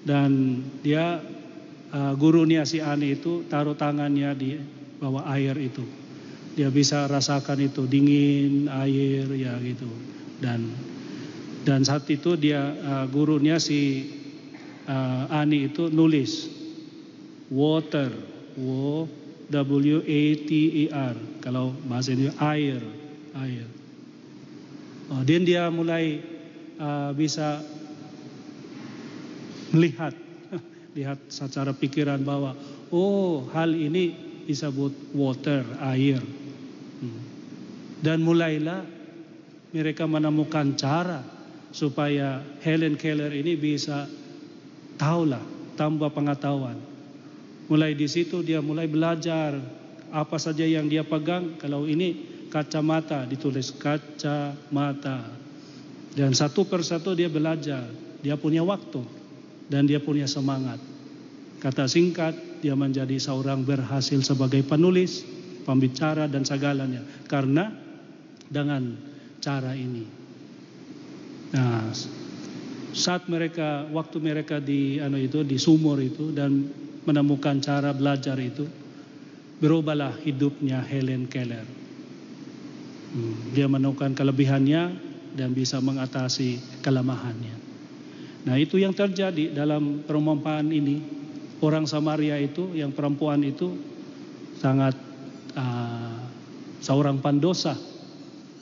[0.04, 1.24] Dan dia
[1.96, 4.60] uh, gurunya si Ani itu taruh tangannya di
[5.00, 5.86] bawah air itu.
[6.58, 9.88] Dia bisa rasakan itu dingin air ya gitu.
[10.42, 10.74] Dan
[11.68, 14.08] dan saat itu dia uh, gurunya si
[14.88, 16.48] uh, Ani itu nulis.
[17.52, 18.08] Water,
[18.56, 19.04] wo
[19.52, 21.44] W A T E R.
[21.44, 22.80] Kalau bahasa ini air.
[23.36, 23.68] Air.
[25.12, 26.24] Oh, dan dia mulai
[26.80, 27.60] uh, bisa
[29.76, 30.16] melihat.
[30.96, 32.56] Lihat secara pikiran bahwa
[32.96, 34.16] oh hal ini
[34.48, 36.24] disebut water air.
[36.98, 37.22] Hmm.
[38.02, 38.82] dan mulailah
[39.70, 41.37] mereka menemukan cara
[41.72, 44.08] supaya Helen Keller ini bisa
[44.98, 45.42] tahulah
[45.76, 46.88] tambah pengetahuan
[47.68, 49.60] Mulai di situ dia mulai belajar
[50.08, 51.60] apa saja yang dia pegang.
[51.60, 52.16] Kalau ini
[52.48, 55.36] kacamata ditulis kacamata.
[56.16, 57.84] Dan satu persatu dia belajar.
[58.24, 59.04] Dia punya waktu
[59.68, 60.80] dan dia punya semangat.
[61.60, 65.28] Kata singkat, dia menjadi seorang berhasil sebagai penulis,
[65.68, 67.04] pembicara dan segalanya.
[67.28, 67.70] Karena
[68.48, 68.96] dengan
[69.44, 70.08] cara ini.
[71.56, 71.92] Nah,
[72.92, 76.68] saat mereka waktu mereka di anu itu di sumur itu dan
[77.08, 78.68] menemukan cara belajar itu,
[79.64, 81.64] berubahlah hidupnya Helen Keller.
[83.16, 84.84] Hmm, dia menemukan kelebihannya
[85.38, 87.56] dan bisa mengatasi kelemahannya.
[88.44, 91.20] Nah itu yang terjadi dalam permompaan ini.
[91.58, 93.74] Orang Samaria itu, yang perempuan itu
[94.62, 94.94] sangat
[95.58, 96.22] uh,
[96.86, 97.74] seorang pandosa.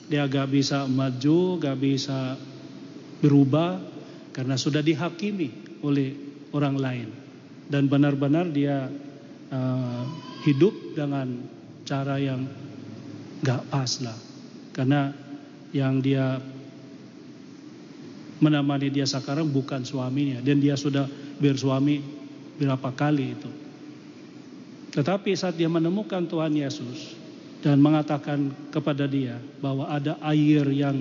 [0.08, 2.40] Dia gak bisa maju, gak bisa
[3.20, 3.80] berubah
[4.32, 6.12] karena sudah dihakimi oleh
[6.52, 7.08] orang lain.
[7.66, 8.86] Dan benar-benar dia
[9.50, 10.02] uh,
[10.46, 11.40] hidup dengan
[11.82, 12.46] cara yang
[13.42, 14.18] gak pas lah.
[14.76, 15.10] Karena
[15.74, 16.38] yang dia
[18.38, 20.38] menemani dia sekarang bukan suaminya.
[20.44, 21.08] Dan dia sudah
[21.40, 21.98] bersuami
[22.60, 23.50] berapa kali itu.
[24.96, 27.16] Tetapi saat dia menemukan Tuhan Yesus
[27.60, 30.96] dan mengatakan kepada dia bahwa ada air yang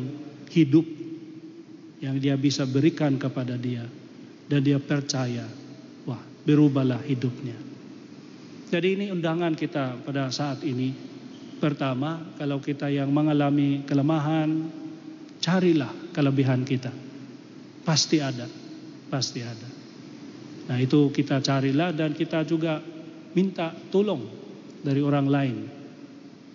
[0.52, 0.95] hidup
[2.04, 3.86] yang dia bisa berikan kepada dia
[4.52, 5.66] dan dia percaya
[6.46, 7.58] berubahlah hidupnya.
[8.70, 10.94] Jadi ini undangan kita pada saat ini.
[11.58, 14.70] Pertama, kalau kita yang mengalami kelemahan,
[15.42, 16.94] carilah kelebihan kita.
[17.82, 18.46] Pasti ada,
[19.10, 19.70] pasti ada.
[20.70, 22.82] Nah itu kita carilah dan kita juga
[23.34, 24.26] minta tolong
[24.86, 25.58] dari orang lain.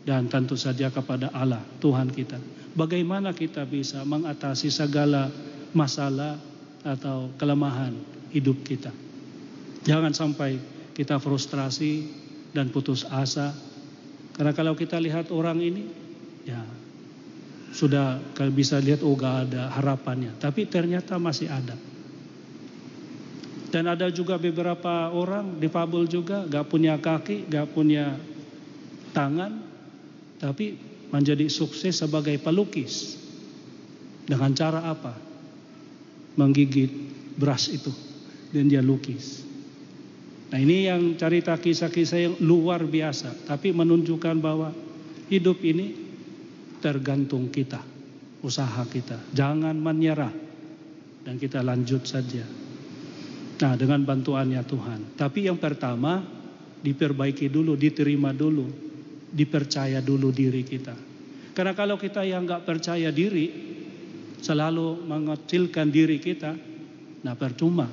[0.00, 2.59] Dan tentu saja kepada Allah, Tuhan kita.
[2.74, 5.26] Bagaimana kita bisa mengatasi segala
[5.74, 6.38] masalah
[6.86, 7.92] atau kelemahan
[8.30, 8.94] hidup kita.
[9.84, 10.60] Jangan sampai
[10.94, 12.06] kita frustrasi
[12.54, 13.52] dan putus asa.
[14.36, 15.84] Karena kalau kita lihat orang ini,
[16.46, 16.62] ya
[17.70, 18.18] sudah
[18.50, 20.34] bisa lihat oh gak ada harapannya.
[20.38, 21.76] Tapi ternyata masih ada.
[23.70, 28.18] Dan ada juga beberapa orang difabel juga, gak punya kaki, gak punya
[29.14, 29.62] tangan,
[30.42, 33.18] tapi menjadi sukses sebagai pelukis.
[34.26, 35.14] Dengan cara apa?
[36.38, 36.90] Menggigit
[37.34, 37.90] beras itu
[38.54, 39.42] dan dia lukis.
[40.50, 44.74] Nah ini yang cerita kisah-kisah yang luar biasa, tapi menunjukkan bahwa
[45.30, 45.94] hidup ini
[46.82, 47.78] tergantung kita,
[48.42, 49.30] usaha kita.
[49.30, 50.34] Jangan menyerah
[51.22, 52.42] dan kita lanjut saja.
[53.62, 55.00] Nah dengan bantuannya Tuhan.
[55.14, 56.18] Tapi yang pertama
[56.82, 58.89] diperbaiki dulu, diterima dulu,
[59.30, 60.94] dipercaya dulu diri kita.
[61.54, 63.70] Karena kalau kita yang nggak percaya diri,
[64.40, 66.56] selalu mengecilkan diri kita,
[67.22, 67.86] nah percuma.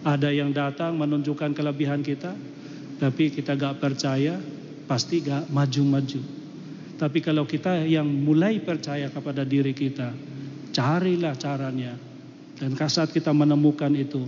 [0.00, 2.32] Ada yang datang menunjukkan kelebihan kita,
[3.00, 4.36] tapi kita gak percaya,
[4.88, 6.20] pasti gak maju-maju.
[7.00, 10.12] Tapi kalau kita yang mulai percaya kepada diri kita,
[10.72, 11.96] carilah caranya.
[12.60, 14.20] Dan saat kita menemukan itu,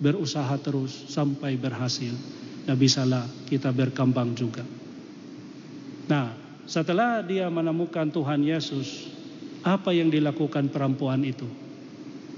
[0.00, 2.12] berusaha terus sampai berhasil.
[2.68, 4.60] Dan bisalah kita berkembang juga.
[6.08, 6.32] Nah,
[6.64, 9.12] setelah dia menemukan Tuhan Yesus,
[9.60, 11.44] apa yang dilakukan perempuan itu?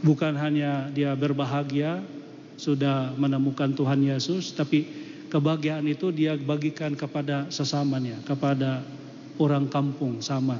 [0.03, 2.03] Bukan hanya dia berbahagia
[2.59, 4.85] sudah menemukan Tuhan Yesus, tapi
[5.31, 8.83] kebahagiaan itu dia bagikan kepada sesamanya, kepada
[9.39, 10.59] orang kampung sama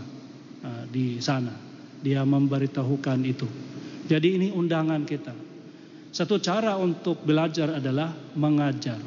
[0.63, 1.53] uh, di sana.
[2.01, 3.45] Dia memberitahukan itu.
[4.09, 5.35] Jadi ini undangan kita.
[6.11, 8.99] Satu cara untuk belajar adalah mengajar.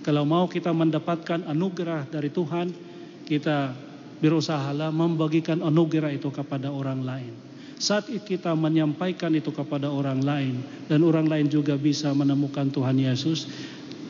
[0.00, 2.89] Kalau mau kita mendapatkan anugerah dari Tuhan,
[3.30, 3.70] kita
[4.18, 7.32] berusahalah membagikan anugerah itu kepada orang lain.
[7.78, 10.58] Saat kita menyampaikan itu kepada orang lain
[10.90, 13.48] dan orang lain juga bisa menemukan Tuhan Yesus,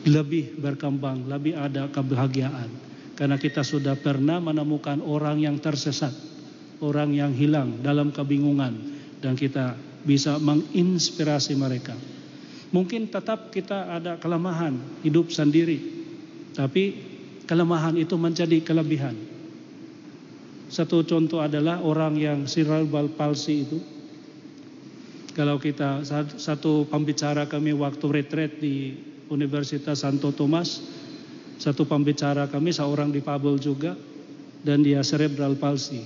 [0.09, 2.67] lebih berkembang, lebih ada kebahagiaan.
[3.15, 6.11] Karena kita sudah pernah menemukan orang yang tersesat,
[6.81, 8.73] orang yang hilang dalam kebingungan
[9.21, 11.93] dan kita bisa menginspirasi mereka.
[12.73, 15.79] Mungkin tetap kita ada kelemahan hidup sendiri,
[16.57, 17.10] tapi
[17.51, 19.11] kelemahan itu menjadi kelebihan.
[20.71, 23.83] Satu contoh adalah orang yang cerebral palsy itu.
[25.35, 26.07] Kalau kita
[26.39, 28.95] satu pembicara kami waktu retreat di
[29.27, 30.79] Universitas Santo Thomas,
[31.59, 33.99] satu pembicara kami seorang difabel juga
[34.63, 35.99] dan dia cerebral palsy.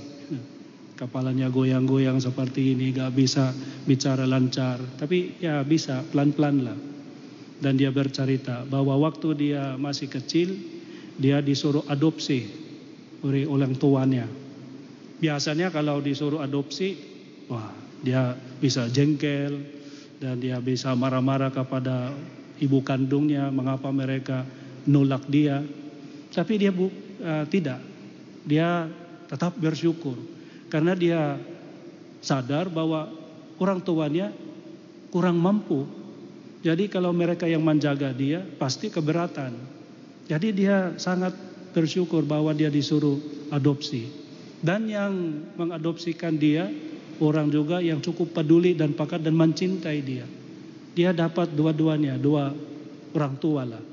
[0.97, 3.53] Kepalanya goyang-goyang seperti ini, gak bisa
[3.85, 6.77] bicara lancar, tapi ya bisa pelan-pelan lah.
[7.61, 10.74] Dan dia bercerita bahwa waktu dia masih kecil,
[11.15, 12.47] dia disuruh adopsi
[13.23, 14.27] oleh orang tuanya
[15.15, 16.93] Biasanya kalau disuruh adopsi,
[17.47, 17.71] wah
[18.03, 19.63] dia bisa jengkel
[20.19, 22.11] dan dia bisa marah-marah kepada
[22.59, 24.43] ibu kandungnya mengapa mereka
[24.83, 25.63] nolak dia.
[26.35, 26.91] Tapi dia bu,
[27.23, 27.79] uh, tidak,
[28.43, 28.91] dia
[29.31, 30.19] tetap bersyukur
[30.67, 31.39] karena dia
[32.19, 33.07] sadar bahwa
[33.55, 34.35] orang tuanya
[35.15, 35.87] kurang mampu.
[36.59, 39.55] Jadi kalau mereka yang menjaga dia pasti keberatan.
[40.25, 41.37] Jadi dia sangat
[41.75, 43.19] bersyukur bahwa dia disuruh
[43.53, 44.09] adopsi.
[44.65, 46.65] Dan yang mengadopsikan dia
[47.21, 50.25] orang juga yang cukup peduli dan pakat dan mencintai dia.
[50.95, 52.49] Dia dapat dua-duanya, dua
[53.13, 53.83] orang tua lah.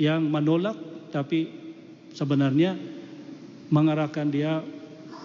[0.00, 0.76] Yang menolak
[1.14, 1.46] tapi
[2.16, 2.74] sebenarnya
[3.68, 4.64] mengarahkan dia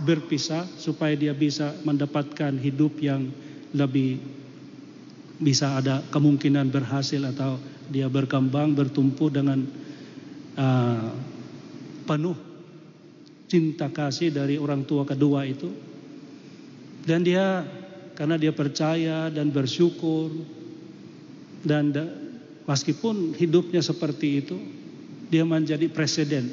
[0.04, 3.30] berpisah supaya dia bisa mendapatkan hidup yang
[3.74, 4.20] lebih
[5.42, 7.58] bisa ada kemungkinan berhasil atau
[7.90, 9.66] dia berkembang bertumpu dengan
[10.58, 11.10] uh,
[12.04, 12.38] penuh
[13.48, 15.70] cinta kasih dari orang tua kedua itu.
[17.04, 17.62] Dan dia
[18.18, 20.32] karena dia percaya dan bersyukur
[21.64, 21.94] dan
[22.66, 24.58] meskipun hidupnya seperti itu,
[25.30, 26.50] dia menjadi presiden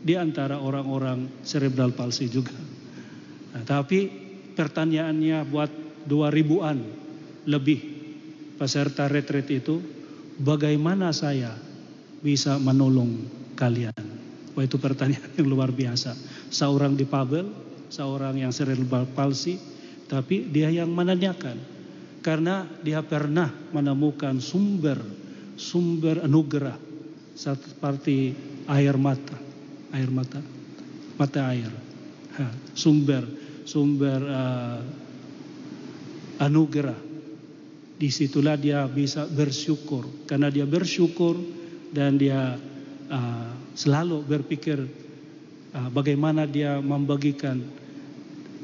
[0.00, 2.56] di antara orang-orang cerebral palsy juga.
[3.52, 4.08] Nah, tapi
[4.56, 5.70] pertanyaannya buat
[6.08, 6.80] dua ribuan
[7.44, 7.78] lebih
[8.56, 9.80] peserta retreat itu,
[10.40, 11.69] bagaimana saya
[12.20, 13.96] bisa menolong kalian?
[14.54, 16.14] Wah itu pertanyaan yang luar biasa.
[16.52, 17.48] Seorang di Pabel,
[17.88, 19.56] seorang yang cerebral palsy,
[20.10, 21.56] tapi dia yang menanyakan.
[22.20, 25.00] Karena dia pernah menemukan sumber,
[25.56, 26.76] sumber anugerah
[27.32, 28.36] seperti
[28.68, 29.38] air mata,
[29.96, 30.44] air mata,
[31.16, 31.72] mata air,
[32.36, 33.24] ha, sumber,
[33.64, 34.80] sumber uh,
[36.44, 37.08] anugerah.
[37.96, 41.59] Di situlah dia bisa bersyukur, karena dia bersyukur
[41.90, 42.56] dan dia
[43.10, 44.78] uh, selalu berpikir
[45.74, 47.62] uh, bagaimana dia membagikan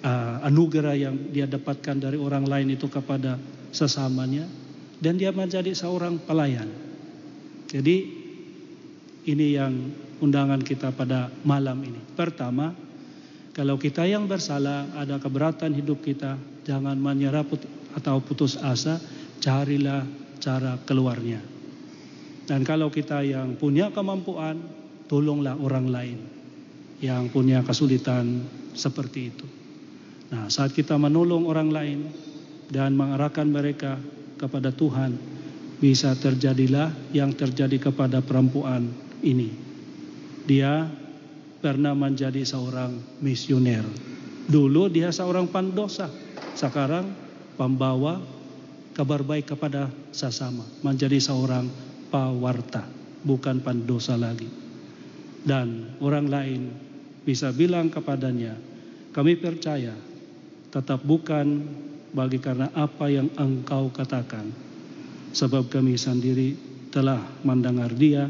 [0.02, 3.38] uh, anugerah yang dia dapatkan dari orang lain itu kepada
[3.74, 4.46] sesamanya
[5.02, 6.70] dan dia menjadi seorang pelayan.
[7.66, 7.96] Jadi
[9.26, 9.74] ini yang
[10.22, 12.00] undangan kita pada malam ini.
[12.14, 12.72] Pertama,
[13.52, 17.44] kalau kita yang bersalah ada keberatan hidup kita, jangan menyerah
[17.96, 19.00] atau putus asa,
[19.42, 20.06] carilah
[20.38, 21.55] cara keluarnya.
[22.46, 24.62] Dan kalau kita yang punya kemampuan,
[25.10, 26.18] tolonglah orang lain
[27.02, 29.46] yang punya kesulitan seperti itu.
[30.32, 32.00] Nah, saat kita menolong orang lain,
[32.70, 33.98] dan mengarahkan mereka
[34.36, 35.14] kepada Tuhan,
[35.78, 38.90] bisa terjadilah yang terjadi kepada perempuan
[39.22, 39.52] ini.
[40.46, 40.88] Dia
[41.60, 43.82] pernah menjadi seorang misioner.
[44.46, 46.06] Dulu dia seorang pandosa,
[46.54, 47.10] sekarang
[47.58, 48.22] pembawa
[48.94, 51.66] kabar baik kepada sesama, menjadi seorang
[52.08, 52.86] pawarta,
[53.26, 54.48] bukan pandosa lagi.
[55.46, 56.62] Dan orang lain
[57.22, 58.54] bisa bilang kepadanya,
[59.14, 59.94] kami percaya,
[60.70, 61.62] tetap bukan
[62.10, 64.50] bagi karena apa yang engkau katakan.
[65.36, 66.56] Sebab kami sendiri
[66.88, 68.24] telah mendengar dia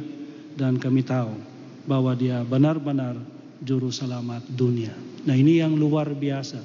[0.59, 1.39] dan kami tahu
[1.87, 3.15] bahwa dia benar-benar
[3.63, 4.91] juru selamat dunia.
[5.23, 6.59] Nah ini yang luar biasa.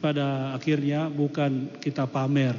[0.00, 2.56] Pada akhirnya bukan kita pamer,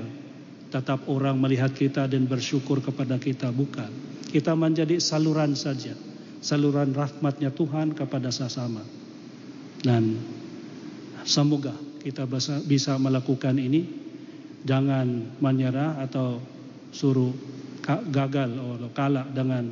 [0.71, 3.91] tetap orang melihat kita dan bersyukur kepada kita, bukan.
[4.31, 5.91] Kita menjadi saluran saja,
[6.39, 8.79] saluran rahmatnya Tuhan kepada sesama.
[9.83, 10.15] Dan
[11.27, 12.23] semoga kita
[12.63, 13.83] bisa, melakukan ini,
[14.63, 16.39] jangan menyerah atau
[16.95, 17.35] suruh
[18.07, 19.67] gagal atau kalah dengan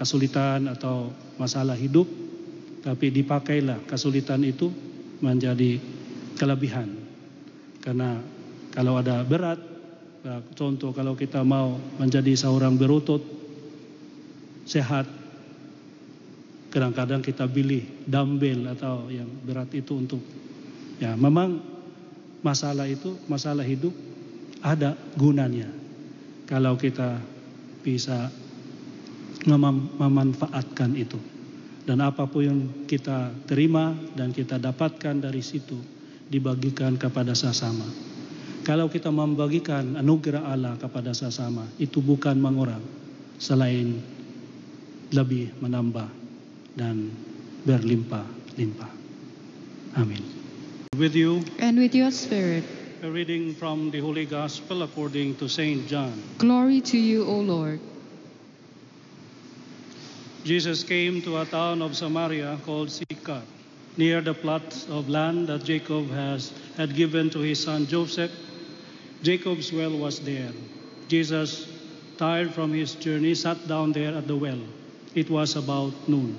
[0.00, 2.08] kesulitan atau masalah hidup,
[2.80, 4.72] tapi dipakailah kesulitan itu
[5.20, 5.76] menjadi
[6.40, 6.88] kelebihan.
[7.84, 8.16] Karena
[8.72, 9.60] kalau ada berat,
[10.24, 13.22] uh, contoh kalau kita mau menjadi seorang berutut
[14.68, 15.08] sehat,
[16.70, 20.22] kadang-kadang kita pilih dumbbell atau yang berat itu untuk
[21.02, 21.58] ya memang
[22.44, 23.92] masalah itu masalah hidup
[24.60, 25.68] ada gunanya.
[26.44, 27.22] Kalau kita
[27.80, 28.28] bisa
[29.46, 31.18] mem memanfaatkan itu.
[31.80, 35.80] Dan apa pun yang kita terima dan kita dapatkan dari situ
[36.30, 38.09] dibagikan kepada sesama
[38.70, 42.78] kalau kita membagikan anugerah Allah kepada sesama itu bukan mengurang
[43.34, 43.98] selain
[45.10, 46.06] lebih menambah
[46.78, 47.10] dan
[47.66, 48.92] berlimpah-limpah.
[49.98, 50.22] Amin.
[50.94, 52.62] With you, And with your spirit,
[53.02, 56.14] a reading from the Holy Gospel according to Saint John.
[56.38, 57.82] glory to you, O Lord.
[60.46, 63.42] Jesus came to a town of Samaria called Sychar,
[63.98, 68.30] near the plot of land that Jacob has had given to his son Joseph.
[69.22, 70.50] Jacob's well was there.
[71.08, 71.68] Jesus,
[72.16, 74.60] tired from his journey, sat down there at the well.
[75.14, 76.36] It was about noon.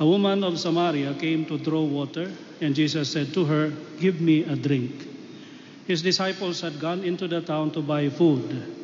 [0.00, 2.30] A woman of Samaria came to draw water,
[2.60, 5.08] and Jesus said to her, Give me a drink.
[5.86, 8.74] His disciples had gone into the town to buy food.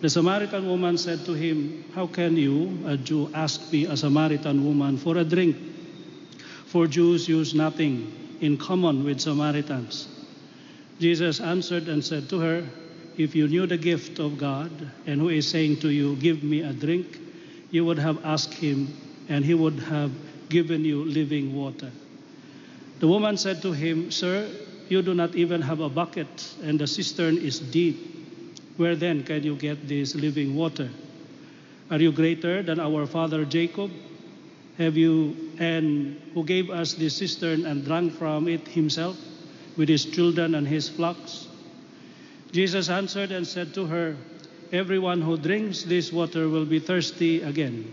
[0.00, 4.64] The Samaritan woman said to him, How can you, a Jew, ask me, a Samaritan
[4.64, 5.56] woman, for a drink?
[6.66, 10.15] For Jews use nothing in common with Samaritans.
[10.98, 12.64] Jesus answered and said to her,
[13.18, 14.70] If you knew the gift of God
[15.06, 17.18] and who is saying to you, Give me a drink,
[17.70, 18.96] you would have asked him,
[19.28, 20.10] and he would have
[20.48, 21.90] given you living water.
[23.00, 24.48] The woman said to him, Sir,
[24.88, 28.14] you do not even have a bucket, and the cistern is deep.
[28.76, 30.88] Where then can you get this living water?
[31.90, 33.90] Are you greater than our father Jacob?
[34.78, 39.16] Have you, and who gave us this cistern and drank from it himself,
[39.76, 41.46] with his children and his flocks?
[42.52, 44.16] Jesus answered and said to her,
[44.72, 47.92] Everyone who drinks this water will be thirsty again.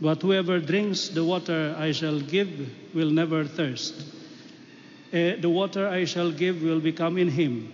[0.00, 2.50] But whoever drinks the water I shall give
[2.94, 3.94] will never thirst.
[5.12, 7.72] Eh, the water I shall give will become in him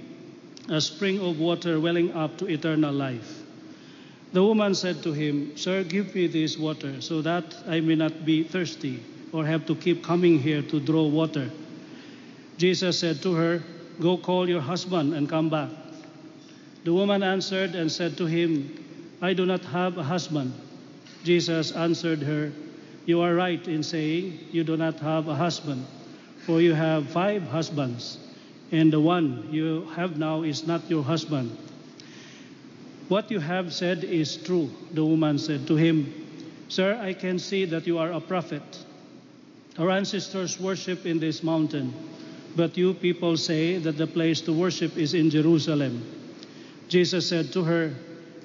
[0.68, 3.42] a spring of water welling up to eternal life.
[4.32, 8.24] The woman said to him, Sir, give me this water so that I may not
[8.24, 9.00] be thirsty
[9.32, 11.50] or have to keep coming here to draw water.
[12.56, 13.62] Jesus said to her,
[14.00, 15.70] Go call your husband and come back.
[16.84, 18.84] The woman answered and said to him,
[19.20, 20.52] I do not have a husband.
[21.24, 22.52] Jesus answered her,
[23.06, 25.84] You are right in saying you do not have a husband,
[26.44, 28.18] for you have five husbands,
[28.70, 31.56] and the one you have now is not your husband.
[33.08, 36.12] What you have said is true, the woman said to him.
[36.68, 38.62] Sir, I can see that you are a prophet.
[39.78, 41.94] Our ancestors worship in this mountain,
[42.56, 46.02] but you people say that the place to worship is in Jerusalem.
[46.88, 47.94] Jesus said to her,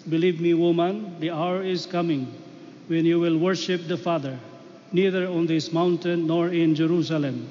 [0.10, 2.28] Believe me, woman, the hour is coming
[2.88, 4.38] when you will worship the Father,
[4.92, 7.48] neither on this mountain nor in Jerusalem.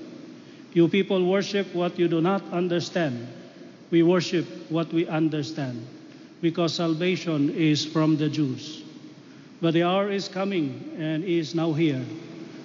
[0.74, 3.26] You people worship what you do not understand.
[3.90, 5.86] We worship what we understand,
[6.42, 8.82] because salvation is from the Jews.
[9.60, 12.04] But the hour is coming and is now here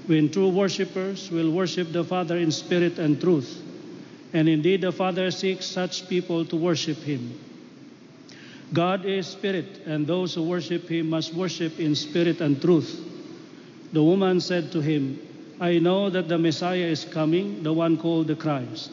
[0.07, 3.61] when true worshippers will worship the Father in spirit and truth.
[4.35, 7.39] And indeed, the Father seeks such people to worship Him.
[8.73, 12.99] God is spirit, and those who worship Him must worship in spirit and truth.
[13.95, 15.21] The woman said to him,
[15.57, 18.91] I know that the Messiah is coming, the one called the Christ.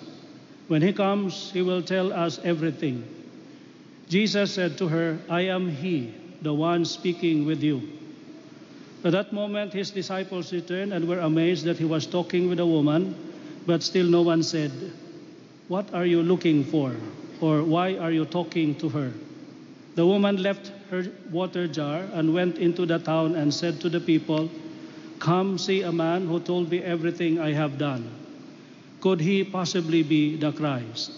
[0.69, 3.03] When he comes, he will tell us everything.
[4.09, 7.83] Jesus said to her, I am he, the one speaking with you.
[9.03, 12.67] At that moment, his disciples returned and were amazed that he was talking with a
[12.67, 13.17] woman,
[13.67, 14.71] but still no one said,
[15.69, 16.95] What are you looking for?
[17.41, 19.13] Or why are you talking to her?
[19.95, 24.01] The woman left her water jar and went into the town and said to the
[24.01, 24.51] people,
[25.19, 28.11] Come see a man who told me everything I have done.
[29.01, 31.13] Could he possibly be the Christ?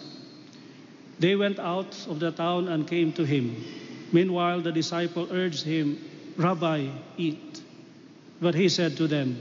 [1.19, 3.57] They went out of the town and came to him.
[4.13, 5.99] Meanwhile, the disciple urged him,
[6.37, 7.63] Rabbi, eat.
[8.41, 9.39] But he said to them,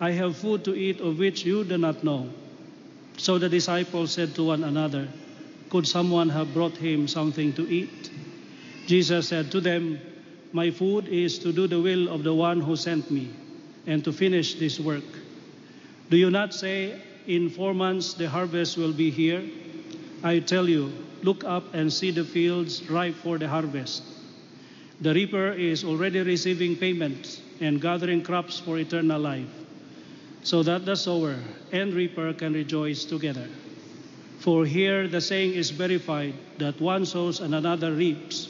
[0.00, 2.28] I have food to eat of which you do not know.
[3.16, 5.08] So the disciples said to one another,
[5.70, 8.10] Could someone have brought him something to eat?
[8.86, 9.98] Jesus said to them,
[10.52, 13.30] My food is to do the will of the one who sent me
[13.86, 15.04] and to finish this work.
[16.10, 19.42] Do you not say, In four months the harvest will be here?
[20.22, 20.92] I tell you,
[21.22, 24.02] look up and see the fields ripe for the harvest.
[25.00, 29.48] The reaper is already receiving payment and gathering crops for eternal life,
[30.46, 31.34] so that the sower
[31.72, 33.48] and reaper can rejoice together.
[34.38, 38.46] For here the saying is verified that one sows and another reaps.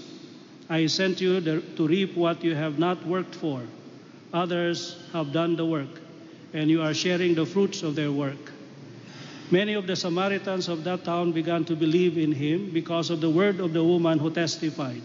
[0.69, 3.63] I sent you to reap what you have not worked for.
[4.35, 5.89] Others have done the work,
[6.53, 8.53] and you are sharing the fruits of their work.
[9.51, 13.31] Many of the Samaritans of that town began to believe in him because of the
[13.31, 15.01] word of the woman who testified.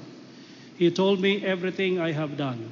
[0.76, 2.70] He told me everything I have done.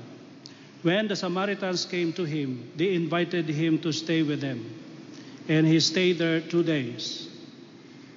[0.81, 4.63] When the Samaritans came to him, they invited him to stay with them,
[5.49, 7.27] and he stayed there two days.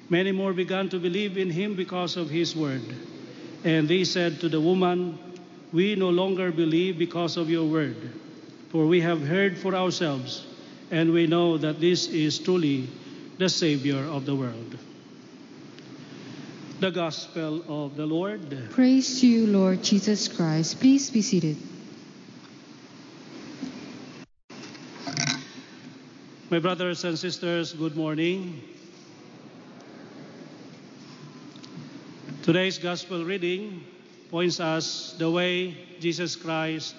[0.08, 2.82] Many more began to believe in him because of his word.
[3.64, 5.18] And they said to the woman,
[5.72, 7.96] We no longer believe because of your word,
[8.70, 10.46] for we have heard for ourselves,
[10.90, 12.88] and we know that this is truly
[13.38, 14.76] the Savior of the world.
[16.80, 18.68] The Gospel of the Lord.
[18.70, 20.78] Praise to you, Lord Jesus Christ.
[20.80, 21.56] Please be seated.
[26.52, 28.60] My brothers and sisters, good morning.
[32.42, 33.82] Today's Gospel reading
[34.30, 36.94] points us the way Jesus Christ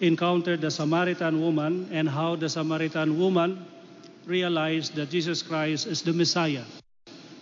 [0.00, 3.66] encountered the Samaritan woman and how the Samaritan woman
[4.24, 6.64] realized that Jesus Christ is the Messiah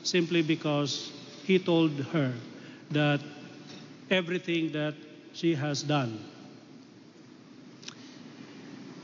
[0.02, 1.12] simply because
[1.44, 2.32] he told her
[2.90, 3.20] that
[4.10, 4.94] everything that
[5.34, 6.18] she has done.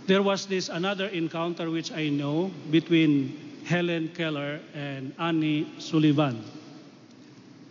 [0.06, 6.44] There was this another encounter which I know between Helen Keller and Annie Sullivan.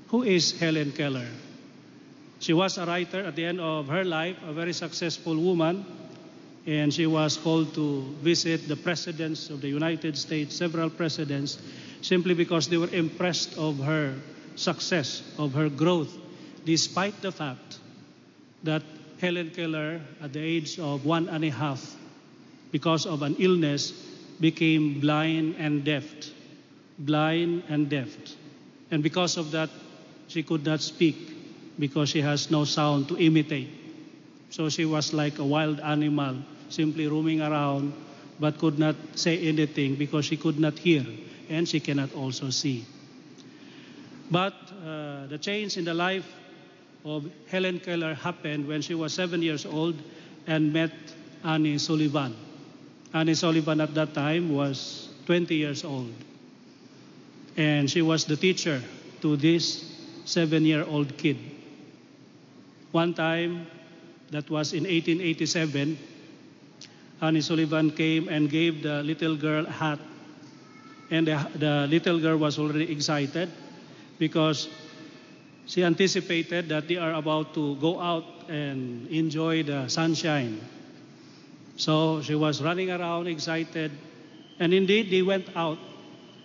[0.08, 1.28] Who is Helen Keller?
[2.40, 5.86] She was a writer at the end of her life, a very successful woman,
[6.66, 11.60] and she was called to visit the presidents of the United States, several presidents,
[12.02, 14.16] simply because they were impressed of her
[14.56, 16.18] success, of her growth,
[16.66, 17.78] despite the fact
[18.64, 18.82] that
[19.20, 21.96] Helen Keller, at the age of one and a half,
[22.74, 23.94] because of an illness,
[24.42, 26.04] became blind and deaf.
[26.98, 28.10] Blind and deaf.
[28.90, 29.70] And because of that,
[30.28, 31.16] she could not speak
[31.78, 33.70] because she has no sound to imitate.
[34.50, 36.38] So she was like a wild animal,
[36.70, 37.94] simply roaming around,
[38.40, 41.06] but could not say anything because she could not hear
[41.50, 42.86] and she cannot also see.
[44.32, 44.54] But
[44.84, 46.26] uh, the change in the life
[47.06, 49.96] of Helen Keller happened when she was seven years old
[50.48, 50.92] and met
[51.44, 52.36] Annie Sullivan.
[53.14, 56.12] Annie Sullivan at that time was 20 years old.
[57.56, 58.82] And she was the teacher
[59.22, 59.86] to this
[60.26, 61.38] seven year old kid.
[62.92, 63.68] One time,
[64.32, 65.98] that was in 1887,
[67.22, 70.00] Annie Sullivan came and gave the little girl a hat.
[71.12, 73.52] And the, the little girl was already excited
[74.18, 74.68] because
[75.68, 80.60] she anticipated that they are about to go out and enjoy the sunshine.
[81.78, 83.92] So she was running around excited.
[84.60, 85.80] And indeed, they went out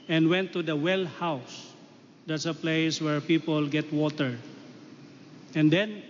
[0.08, 1.72] and went to the well house.
[2.26, 4.38] That's a place where people get water.
[5.54, 6.02] And then,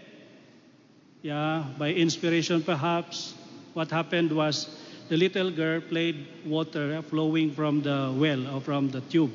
[1.22, 3.34] yeah, by inspiration perhaps,
[3.74, 9.00] what happened was the little girl played water flowing from the well or from the
[9.02, 9.32] tube.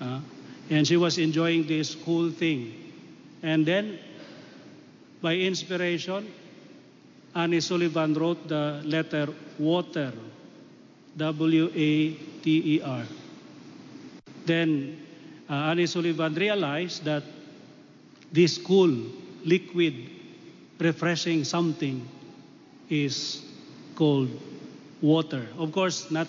[0.00, 0.20] Uh,
[0.70, 2.72] and she was enjoying this cool thing.
[3.42, 3.98] And then,
[5.20, 6.32] by inspiration,
[7.34, 9.28] Annie Sullivan wrote the letter
[9.58, 10.12] water,
[11.16, 13.04] W A T E R.
[14.46, 14.98] Then
[15.48, 17.22] uh, Annie Sullivan realized that
[18.32, 18.96] this cool,
[19.44, 19.94] liquid,
[20.78, 22.06] refreshing something
[22.88, 23.42] is
[23.94, 24.30] called
[25.00, 25.46] water.
[25.58, 26.28] Of course, not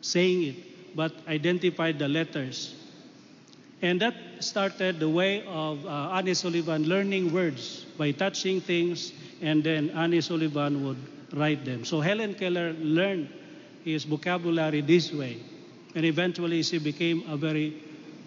[0.00, 0.56] saying it,
[0.96, 2.74] but identified the letters
[3.84, 9.62] And that started the way of uh, Annie Sullivan learning words by touching things, and
[9.64, 10.98] then Annie Sullivan would
[11.32, 11.84] write them.
[11.84, 13.28] So Helen Keller learned
[13.84, 15.38] his vocabulary this way,
[15.94, 17.74] and eventually she became a very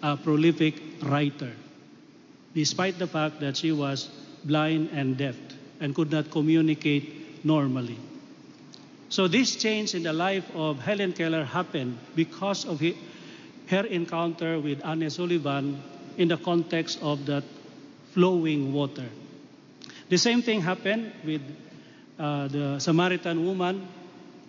[0.02, 1.52] uh, prolific writer,
[2.54, 4.08] despite the fact that she was
[4.44, 5.36] blind and deaf
[5.80, 7.98] and could not communicate normally.
[9.08, 12.96] So this change in the life of Helen Keller happened because of he-
[13.68, 15.82] her encounter with Anne Sullivan
[16.16, 17.44] in the context of that
[18.12, 19.06] flowing water.
[20.08, 21.42] The same thing happened with
[22.18, 23.86] uh, the Samaritan woman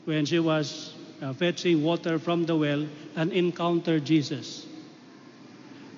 [0.05, 4.65] when she was uh, fetching water from the well and encountered Jesus.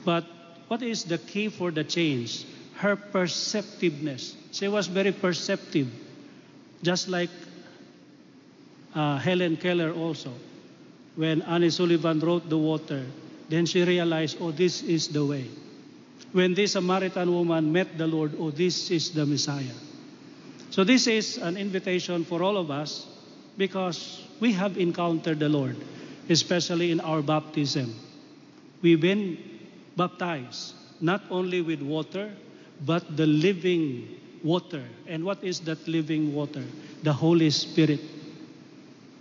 [0.04, 0.26] But
[0.68, 2.46] what is the key for the change?
[2.76, 4.36] Her perceptiveness.
[4.52, 5.88] She was very perceptive,
[6.82, 7.30] just like
[8.96, 10.34] uh, Helen Keller also.
[11.16, 13.06] When Annie Sullivan wrote the water,
[13.50, 15.46] then she realized, oh, this is the way.
[16.32, 19.76] When this Samaritan woman met the Lord, oh, this is the Messiah.
[20.70, 23.06] So this is an invitation for all of us
[23.58, 25.76] because we have encountered the Lord,
[26.30, 27.94] especially in our baptism.
[28.82, 29.38] We've been
[29.98, 32.32] baptized not only with water,
[32.86, 34.08] but the living
[34.44, 34.84] water.
[35.08, 36.64] And what is that living water?
[37.04, 38.00] The Holy Spirit.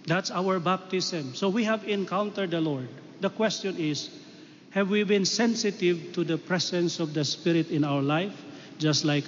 [0.07, 1.35] That's our baptism.
[1.35, 2.89] So we have encountered the Lord.
[3.21, 4.09] The question is
[4.71, 8.33] have we been sensitive to the presence of the Spirit in our life,
[8.79, 9.25] just like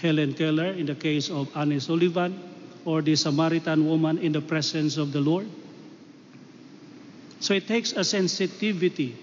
[0.00, 2.38] Helen Keller in the case of Annie Sullivan,
[2.84, 5.46] or the Samaritan woman in the presence of the Lord?
[7.40, 9.16] So it takes a sensitivity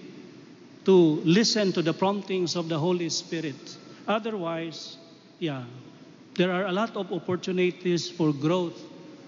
[0.84, 0.92] to
[1.24, 3.76] listen to the promptings of the Holy Spirit.
[4.06, 4.96] Otherwise,
[5.38, 5.64] yeah,
[6.36, 8.80] there are a lot of opportunities for growth,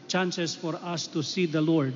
[0.09, 1.95] chances for us to see the Lord,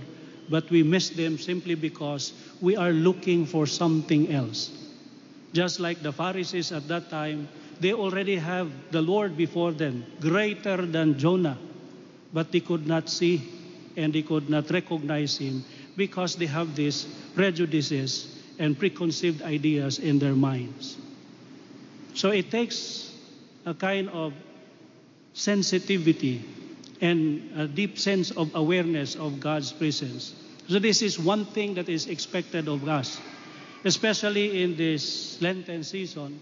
[0.49, 4.71] but we miss them simply because we are looking for something else.
[5.53, 7.49] Just like the Pharisees at that time,
[7.81, 11.59] they already have the Lord before them, greater than Jonah,
[12.33, 13.43] but they could not see
[13.97, 15.65] and they could not recognize him
[15.97, 17.05] because they have these
[17.35, 20.97] prejudices and preconceived ideas in their minds.
[22.15, 23.13] So it takes
[23.65, 24.35] a kind of
[25.33, 26.45] sensitivity
[27.01, 30.35] and a deep sense of awareness of God's presence.
[30.71, 33.19] So this is one thing that is expected of us,
[33.85, 36.41] especially in this Lenten season.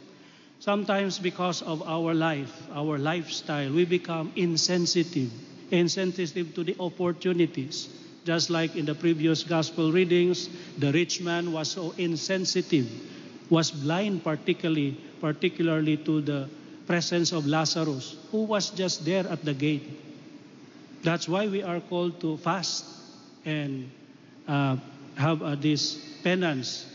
[0.60, 5.32] Sometimes because of our life, our lifestyle, we become insensitive,
[5.70, 7.88] insensitive to the opportunities.
[8.26, 12.84] Just like in the previous gospel readings, the rich man was so insensitive,
[13.48, 16.50] was blind particularly, particularly to the
[16.86, 19.88] presence of Lazarus, who was just there at the gate.
[21.02, 22.84] That's why we are called to fast
[23.46, 23.88] and
[24.48, 24.76] uh,
[25.16, 26.86] have uh, this penance,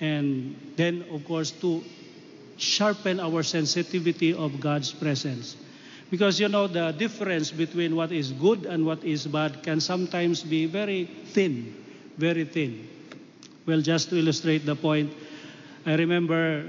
[0.00, 1.82] and then, of course, to
[2.56, 5.56] sharpen our sensitivity of God's presence.
[6.10, 10.42] Because you know, the difference between what is good and what is bad can sometimes
[10.42, 11.74] be very thin,
[12.16, 12.88] very thin.
[13.66, 15.12] Well, just to illustrate the point,
[15.86, 16.64] I remember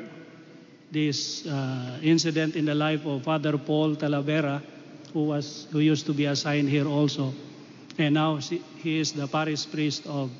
[0.91, 4.61] this uh, incident in the life of Father Paul Talavera,
[5.13, 7.34] who was who used to be assigned here also,
[7.97, 10.31] and now he is the parish priest of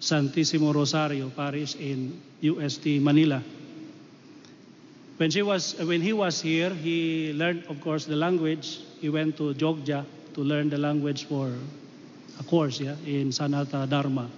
[0.00, 3.42] Santissimo Rosario Parish in UST Manila.
[5.18, 8.80] When she was when he was here, he learned, of course, the language.
[9.00, 10.04] He went to Jogja
[10.34, 11.52] to learn the language for
[12.38, 14.30] a course, yeah, in Sanata Dharma.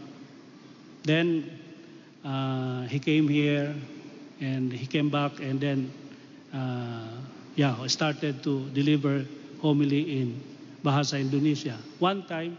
[1.04, 1.58] Then
[2.24, 3.74] uh, he came here,
[4.40, 5.92] and he came back, and then
[6.52, 7.06] uh,
[7.54, 9.24] yeah, started to deliver
[9.60, 10.42] homily in
[10.82, 11.78] Bahasa Indonesia.
[12.02, 12.58] One time,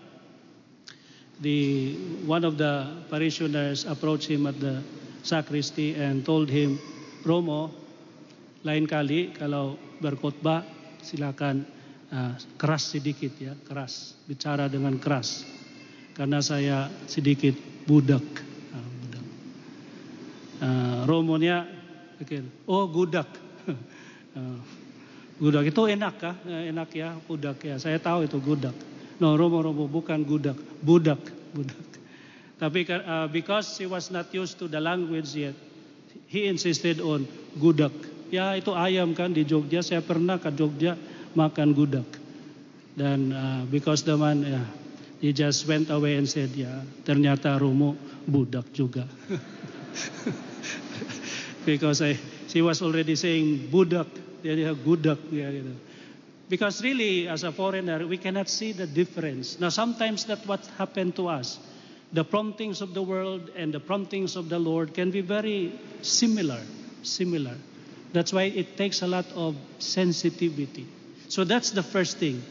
[1.44, 1.94] the
[2.24, 4.80] one of the parishioners approached him at the
[5.28, 6.80] sacristy and told him,
[7.28, 7.72] Romo,
[8.64, 10.64] lain kali kalau berkhotbah
[11.04, 11.68] silakan
[12.16, 15.44] uh, keras sedikit ya, keras, bicara dengan keras.
[16.16, 18.24] Karena saya sedikit budak.
[18.72, 19.26] Ah, budak.
[20.64, 21.68] Uh, Romonya
[22.24, 23.28] pikir, oh gudak.
[24.32, 24.64] Uh,
[25.44, 26.36] gudak itu enak kah?
[26.48, 27.76] Eh, Enak ya, budak ya.
[27.76, 28.72] Saya tahu itu gudak.
[29.20, 31.20] No, Romo Romo bukan gudak, budak,
[31.52, 31.84] budak.
[32.56, 35.56] Tapi uh, because he was not used to the language yet,
[36.32, 37.28] he insisted on
[37.60, 37.92] gudak.
[38.32, 40.96] Ya itu ayam kan di Jogja, saya pernah ke Jogja
[41.36, 42.08] makan gudak.
[42.96, 44.64] Dan uh, because the man, ya,
[45.20, 46.72] he just went away and said, ya
[47.04, 49.04] ternyata Romo budak juga.
[51.68, 52.16] because I,
[52.48, 54.08] she was already saying budak,
[54.44, 55.18] gudak.
[56.50, 59.60] Because really, as a foreigner, we cannot see the difference.
[59.60, 61.60] Now, sometimes that's what happened to us.
[62.14, 65.74] the promptings of the world and the promptings of the Lord can be very
[66.04, 66.62] similar,
[67.02, 67.56] similar.
[68.14, 70.86] That's why it takes a lot of sensitivity.
[71.28, 72.44] So that's the first thing.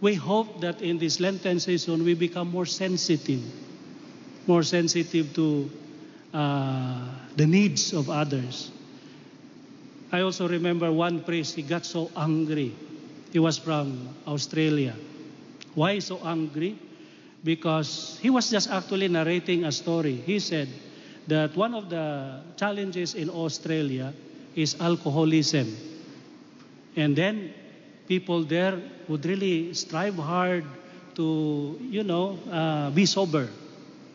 [0.00, 3.42] We hope that in this Lenten season we become more sensitive,
[4.46, 5.70] more sensitive to
[6.32, 7.06] uh,
[7.36, 8.70] the needs of others.
[10.14, 12.70] I also remember one priest, he got so angry.
[13.32, 14.94] He was from Australia.
[15.74, 16.78] Why so angry?
[17.42, 20.14] Because he was just actually narrating a story.
[20.14, 20.68] He said
[21.26, 24.14] that one of the challenges in Australia
[24.54, 25.74] is alcoholism.
[26.94, 27.52] And then
[28.06, 30.64] people there would really strive hard
[31.16, 33.48] to, you know, uh, be sober.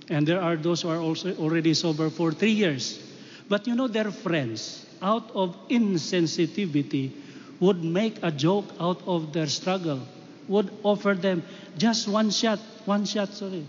[0.08, 3.04] And there are those who are also already sober for three years.
[3.50, 7.12] But you know, their friends, out of insensitivity,
[7.60, 10.00] would make a joke out of their struggle,
[10.48, 11.44] would offer them
[11.78, 13.66] just one shot, one shot, sorry.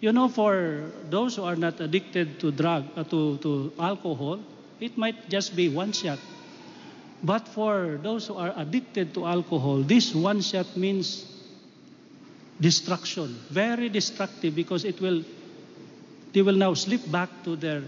[0.00, 4.40] You know, for those who are not addicted to drug, uh, to, to alcohol,
[4.80, 6.18] it might just be one shot.
[7.22, 11.24] But for those who are addicted to alcohol, this one shot means
[12.60, 15.22] destruction, very destructive because it will,
[16.32, 17.82] they will now slip back to their,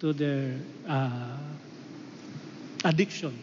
[0.00, 0.56] to their
[0.88, 1.36] uh,
[2.84, 3.38] addiction.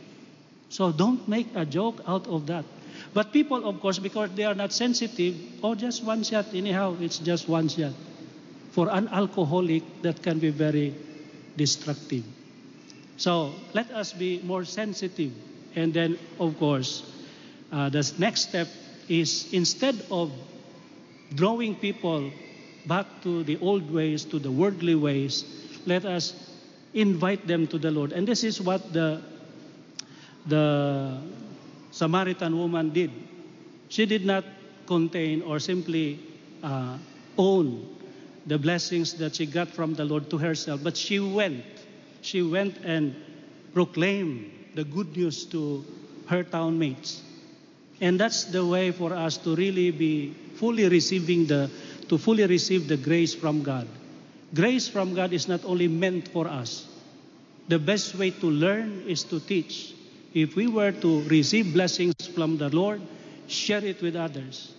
[0.69, 2.65] So don't make a joke out of that.
[3.13, 7.19] But people, of course, because they are not sensitive, oh, just one shot, anyhow, it's
[7.19, 7.93] just one shot.
[8.71, 10.93] For an alcoholic, that can be very
[11.55, 12.23] destructive.
[13.17, 15.31] So let us be more sensitive.
[15.75, 17.03] And then, of course,
[17.71, 18.67] uh, the next step
[19.09, 20.31] is instead of
[21.33, 22.31] drawing people
[22.85, 25.43] back to the old ways, to the worldly ways,
[25.85, 26.33] let us
[26.93, 28.11] invite them to the Lord.
[28.11, 29.21] And this is what the,
[30.45, 31.19] the
[31.91, 33.11] Samaritan woman did.
[33.89, 34.43] She did not
[34.85, 36.19] contain or simply
[36.63, 36.97] uh,
[37.38, 37.95] own
[38.45, 41.63] the blessings that she got from the Lord to herself, but she went.
[42.21, 43.15] She went and
[43.73, 45.83] proclaimed the good news to
[46.27, 47.21] her town mates.
[47.99, 51.69] And that's the way for us to really be fully receiving the,
[52.09, 53.88] to fully receive the grace from God.
[54.53, 56.87] Grace from God is not only meant for us.
[57.67, 59.93] The best way to learn is to teach.
[60.33, 63.01] If we were to receive blessings from the Lord,
[63.47, 64.73] share it with others.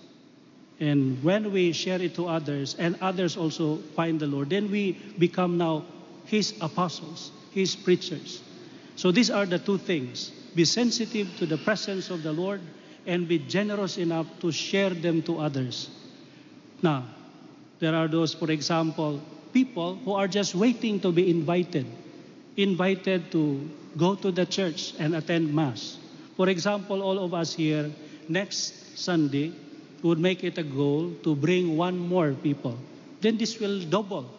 [0.80, 4.92] And when we share it to others and others also find the Lord, then we
[5.18, 5.84] become now
[6.24, 8.42] His apostles, His preachers.
[8.96, 12.60] So these are the two things be sensitive to the presence of the Lord
[13.06, 15.88] and be generous enough to share them to others.
[16.82, 17.04] Now,
[17.78, 19.20] there are those, for example,
[19.52, 21.86] people who are just waiting to be invited,
[22.56, 25.98] invited to go to the church and attend Mass.
[26.36, 27.90] For example, all of us here,
[28.28, 29.52] next Sunday,
[30.02, 32.78] would make it a goal to bring one more people.
[33.20, 34.30] Then this will double.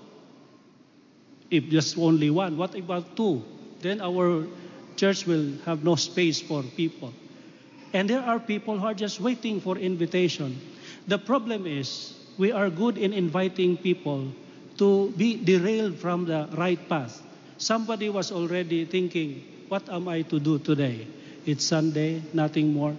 [1.52, 3.44] If just only one, what about two?
[3.82, 4.48] Then our
[4.96, 7.14] church will have no space for people.
[7.94, 10.62] And there are people who are just waiting for invitation.
[11.08, 14.32] The problem is we are good in inviting people
[14.80, 17.22] to be derailed from the right path.
[17.58, 21.06] Somebody was already thinking, what am I to do today?
[21.46, 22.96] It's Sunday, nothing more.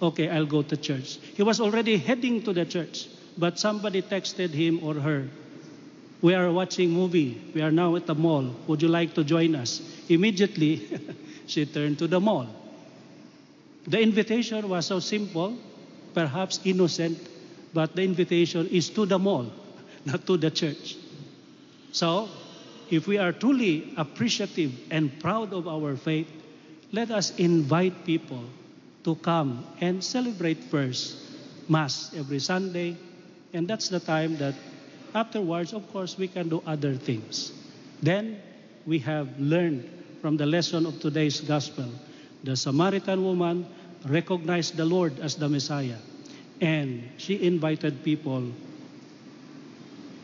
[0.00, 1.18] Okay, I'll go to church.
[1.36, 3.08] He was already heading to the church,
[3.38, 5.28] but somebody texted him or her,
[6.22, 7.42] we are watching movie.
[7.52, 8.54] We are now at the mall.
[8.68, 9.82] Would you like to join us?
[10.08, 10.88] Immediately,
[11.46, 12.46] she turned to the mall.
[13.88, 15.58] The invitation was so simple,
[16.14, 17.18] perhaps innocent,
[17.74, 19.50] but the invitation is to the mall,
[20.04, 20.96] not to the church.
[21.92, 22.28] So,
[22.90, 26.28] if we are truly appreciative and proud of our faith,
[26.90, 28.44] let us invite people
[29.04, 31.16] to come and celebrate first
[31.68, 32.96] Mass every Sunday.
[33.52, 34.54] And that's the time that
[35.14, 37.52] afterwards, of course, we can do other things.
[38.02, 38.40] Then
[38.86, 39.88] we have learned
[40.20, 41.86] from the lesson of today's gospel.
[42.44, 43.66] The Samaritan woman
[44.06, 45.98] recognized the Lord as the Messiah,
[46.60, 48.50] and she invited people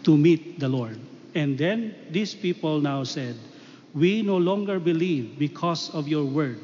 [0.05, 0.99] to meet the Lord.
[1.39, 3.39] And then these people now said,
[3.95, 6.59] We no longer believe because of your word,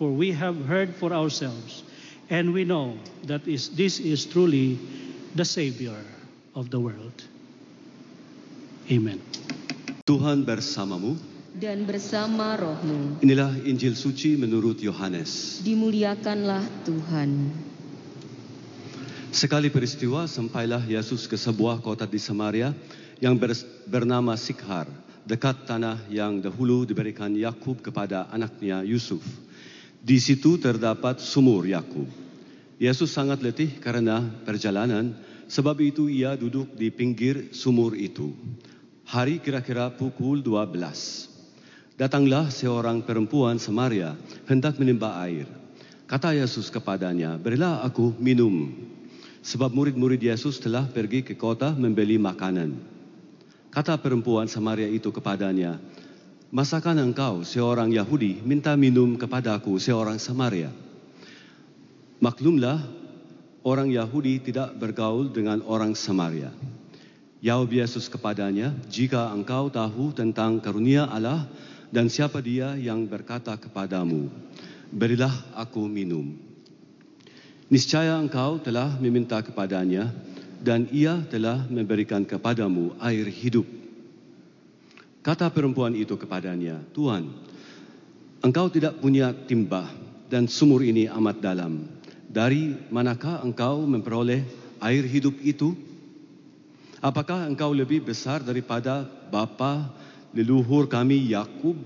[0.00, 1.84] for we have heard for ourselves,
[2.32, 2.96] and we know
[3.28, 4.80] that is, this is truly
[5.36, 6.00] the Savior
[6.56, 7.20] of the world.
[8.88, 9.20] Amen.
[10.08, 11.36] Tuhan bersamamu.
[11.58, 13.18] dan bersama rohmu.
[13.18, 15.58] Inilah Injil suci menurut Yohanes.
[15.66, 17.50] Dimuliakanlah Tuhan.
[19.34, 22.70] Sekali peristiwa sampailah Yesus ke sebuah kota di Samaria
[23.18, 24.86] yang ber- bernama Sikhar,
[25.26, 29.22] dekat tanah yang dahulu diberikan Yakub kepada anaknya Yusuf.
[29.98, 32.06] Di situ terdapat sumur Yakub.
[32.78, 35.10] Yesus sangat letih karena perjalanan,
[35.50, 38.30] sebab itu ia duduk di pinggir sumur itu.
[39.08, 41.98] Hari kira-kira pukul 12.
[41.98, 44.14] Datanglah seorang perempuan Samaria
[44.46, 45.50] hendak menimba air.
[46.06, 48.70] Kata Yesus kepadanya, berilah aku minum.
[49.42, 52.97] Sebab murid-murid Yesus telah pergi ke kota membeli makanan.
[53.68, 55.76] Kata perempuan Samaria itu kepadanya,
[56.48, 60.72] Masakan engkau seorang Yahudi minta minum kepadaku seorang Samaria?
[62.24, 62.88] Maklumlah,
[63.68, 66.48] orang Yahudi tidak bergaul dengan orang Samaria.
[67.44, 71.44] Jawab Yesus kepadanya, jika engkau tahu tentang karunia Allah
[71.92, 74.32] dan siapa dia yang berkata kepadamu,
[74.88, 76.32] berilah aku minum.
[77.68, 80.08] Niscaya engkau telah meminta kepadanya
[80.58, 83.66] dan ia telah memberikan kepadamu air hidup.
[85.22, 87.28] Kata perempuan itu kepadanya, Tuhan,
[88.42, 89.90] engkau tidak punya timba
[90.30, 91.86] dan sumur ini amat dalam.
[92.28, 94.44] Dari manakah engkau memperoleh
[94.84, 95.74] air hidup itu?
[96.98, 99.90] Apakah engkau lebih besar daripada bapa
[100.34, 101.78] leluhur kami Yakub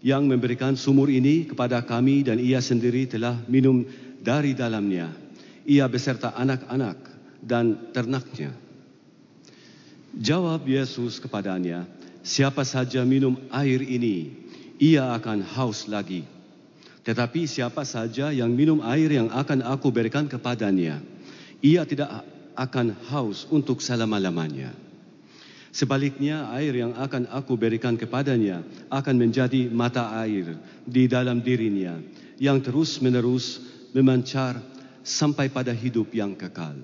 [0.00, 3.84] yang memberikan sumur ini kepada kami dan ia sendiri telah minum
[4.20, 5.12] dari dalamnya.
[5.68, 7.09] Ia beserta anak-anak
[7.42, 8.52] dan ternaknya.
[10.16, 11.86] Jawab Yesus kepadanya,
[12.20, 14.32] siapa saja minum air ini,
[14.80, 16.26] ia akan haus lagi.
[17.00, 21.00] Tetapi siapa saja yang minum air yang akan aku berikan kepadanya,
[21.64, 22.26] ia tidak
[22.58, 24.74] akan haus untuk selama-lamanya.
[25.70, 31.94] Sebaliknya air yang akan aku berikan kepadanya akan menjadi mata air di dalam dirinya
[32.42, 33.62] yang terus-menerus
[33.94, 34.58] memancar
[35.06, 36.74] sampai pada hidup yang kekal.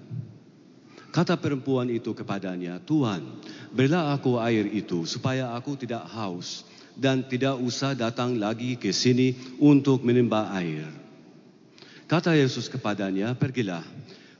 [1.17, 3.25] Kata perempuan itu kepadanya, Tuhan,
[3.73, 9.33] berilah aku air itu supaya aku tidak haus dan tidak usah datang lagi ke sini
[9.57, 10.85] untuk menimba air.
[12.05, 13.81] Kata Yesus kepadanya, pergilah,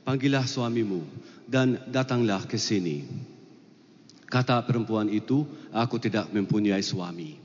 [0.05, 1.01] panggillah suamimu
[1.49, 3.09] dan datanglah ke sini.
[4.29, 7.41] Kata perempuan itu, aku tidak mempunyai suami.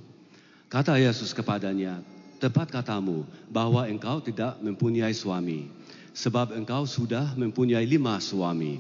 [0.69, 2.05] Kata Yesus kepadanya,
[2.37, 5.73] tepat katamu bahwa engkau tidak mempunyai suami.
[6.13, 8.77] Sebab engkau sudah mempunyai lima suami.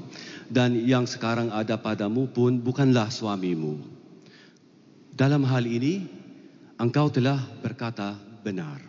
[0.53, 3.80] Dan yang sekarang ada padamu pun bukanlah suamimu.
[5.12, 6.05] Dalam hal ini,
[6.76, 8.85] engkau telah berkata benar.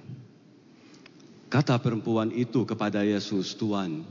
[1.47, 4.03] Kata perempuan itu kepada Yesus, Tuhan,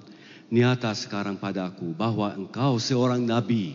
[0.52, 3.74] nyata sekarang padaku bahwa engkau seorang nabi.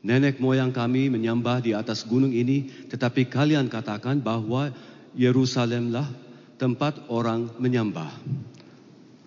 [0.00, 4.72] Nenek moyang kami menyembah di atas gunung ini, tetapi kalian katakan bahwa
[5.12, 6.06] Yerusalemlah
[6.56, 8.08] tempat orang menyembah.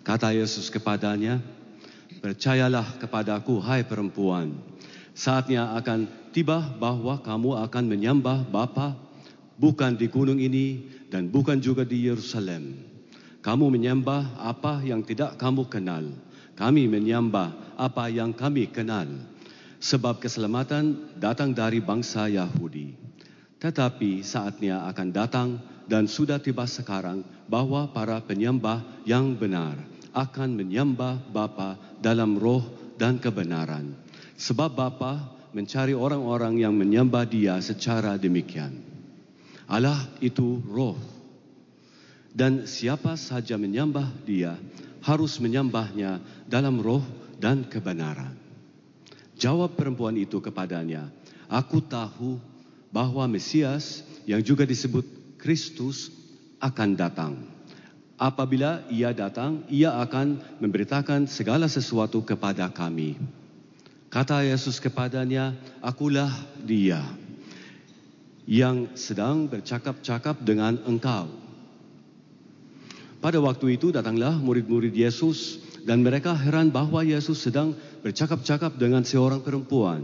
[0.03, 1.39] Kata Yesus kepadanya,
[2.19, 4.51] percayalah kepadaku hai perempuan,
[5.15, 8.99] saatnya akan tiba bahwa kamu akan menyembah Bapa
[9.55, 12.83] bukan di gunung ini dan bukan juga di Yerusalem.
[13.39, 16.03] Kamu menyembah apa yang tidak kamu kenal.
[16.59, 19.07] Kami menyembah apa yang kami kenal.
[19.79, 22.91] Sebab keselamatan datang dari bangsa Yahudi.
[23.63, 25.49] Tetapi saatnya akan datang
[25.87, 32.61] dan sudah tiba sekarang bahwa para penyembah yang benar akan menyembah Bapa dalam roh
[32.95, 33.97] dan kebenaran.
[34.37, 38.77] Sebab Bapa mencari orang-orang yang menyembah dia secara demikian.
[39.69, 40.97] Allah itu roh.
[42.33, 44.57] Dan siapa saja menyembah dia
[45.05, 46.17] harus menyembahnya
[46.49, 47.05] dalam roh
[47.37, 48.33] dan kebenaran.
[49.37, 51.09] Jawab perempuan itu kepadanya,
[51.53, 52.41] Aku tahu
[52.89, 55.05] bahwa Mesias yang juga disebut
[55.37, 56.09] Kristus
[56.57, 57.52] akan datang.
[58.17, 63.17] Apabila ia datang, ia akan memberitakan segala sesuatu kepada kami.
[64.13, 66.29] Kata Yesus kepadanya, Akulah
[66.61, 67.01] dia
[68.43, 71.31] yang sedang bercakap-cakap dengan engkau.
[73.23, 77.71] Pada waktu itu datanglah murid-murid Yesus dan mereka heran bahwa Yesus sedang
[78.03, 80.03] bercakap-cakap dengan seorang perempuan.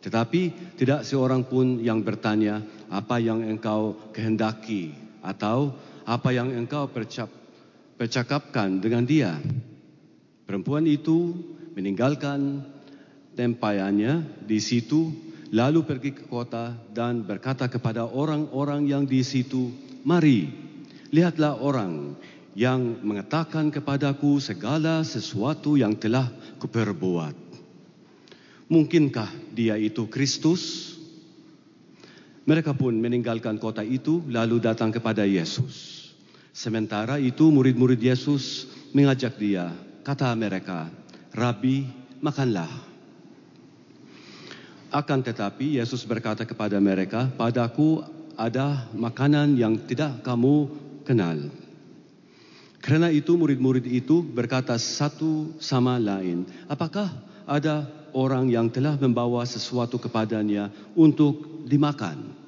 [0.00, 5.76] Tetapi tidak seorang pun yang bertanya apa yang engkau kehendaki atau
[6.06, 7.26] apa yang engkau percap,
[7.98, 9.34] percakapkan dengan dia.
[10.46, 11.34] Perempuan itu
[11.74, 12.62] meninggalkan
[13.34, 15.10] tempayannya di situ
[15.50, 19.74] lalu pergi ke kota dan berkata kepada orang-orang yang di situ,
[20.06, 20.46] "Mari,
[21.10, 22.14] lihatlah orang
[22.54, 26.30] yang mengatakan kepadaku segala sesuatu yang telah
[26.62, 27.34] kuperbuat.
[28.70, 30.94] Mungkinkah dia itu Kristus?"
[32.46, 35.95] Mereka pun meninggalkan kota itu lalu datang kepada Yesus.
[36.56, 38.64] Sementara itu murid-murid Yesus
[38.96, 39.68] mengajak dia.
[40.00, 40.88] Kata mereka,
[41.36, 41.84] Rabi,
[42.24, 42.72] makanlah.
[44.88, 48.00] Akan tetapi Yesus berkata kepada mereka, padaku
[48.40, 50.72] ada makanan yang tidak kamu
[51.04, 51.36] kenal.
[52.80, 57.12] Karena itu murid-murid itu berkata satu sama lain, apakah
[57.44, 57.84] ada
[58.16, 62.45] orang yang telah membawa sesuatu kepadanya untuk dimakan?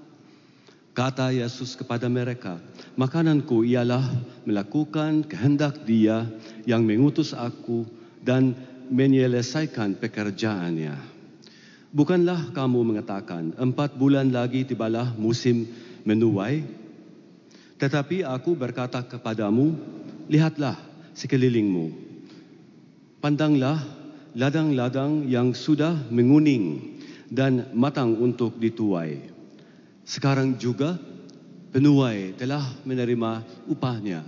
[0.98, 2.58] Kata Yesus kepada mereka,
[2.98, 4.02] makananku ialah
[4.42, 6.26] melakukan kehendak dia
[6.66, 7.86] yang mengutus aku
[8.18, 8.50] dan
[8.90, 10.98] menyelesaikan pekerjaannya.
[11.94, 15.70] Bukanlah kamu mengatakan, empat bulan lagi tibalah musim
[16.02, 16.66] menuai?
[17.78, 19.78] Tetapi aku berkata kepadamu,
[20.26, 20.74] lihatlah
[21.14, 21.94] sekelilingmu.
[23.22, 23.78] Pandanglah
[24.34, 26.98] ladang-ladang yang sudah menguning
[27.30, 29.37] dan matang untuk dituai.
[30.08, 30.96] Sekarang juga
[31.68, 34.24] penuai telah menerima upahnya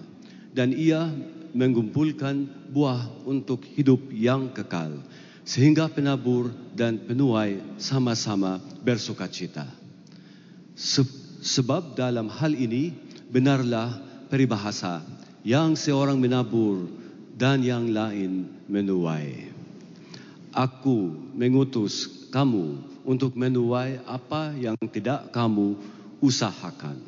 [0.53, 1.09] dan ia
[1.57, 5.01] mengumpulkan buah untuk hidup yang kekal
[5.41, 9.65] sehingga penabur dan penuai sama-sama bersukacita.
[10.77, 12.93] Se- Sebab dalam hal ini
[13.33, 13.97] benarlah
[14.29, 15.01] peribahasa
[15.41, 16.85] yang seorang menabur
[17.33, 19.49] dan yang lain menuai.
[20.53, 25.77] Aku mengutus kamu untuk menuai apa yang tidak kamu
[26.21, 27.01] usahakan.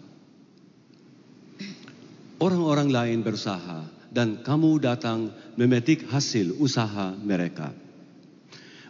[2.43, 7.70] Orang-orang lain berusaha dan kamu datang memetik hasil usaha mereka.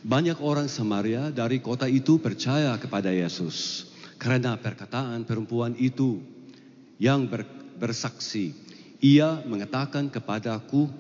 [0.03, 3.87] Banyak orang Samaria dari kota itu percaya kepada Yesus
[4.19, 6.19] karena perkataan perempuan itu
[6.99, 7.47] yang ber-
[7.79, 8.51] bersaksi.
[8.99, 10.91] Ia mengatakan kepadaku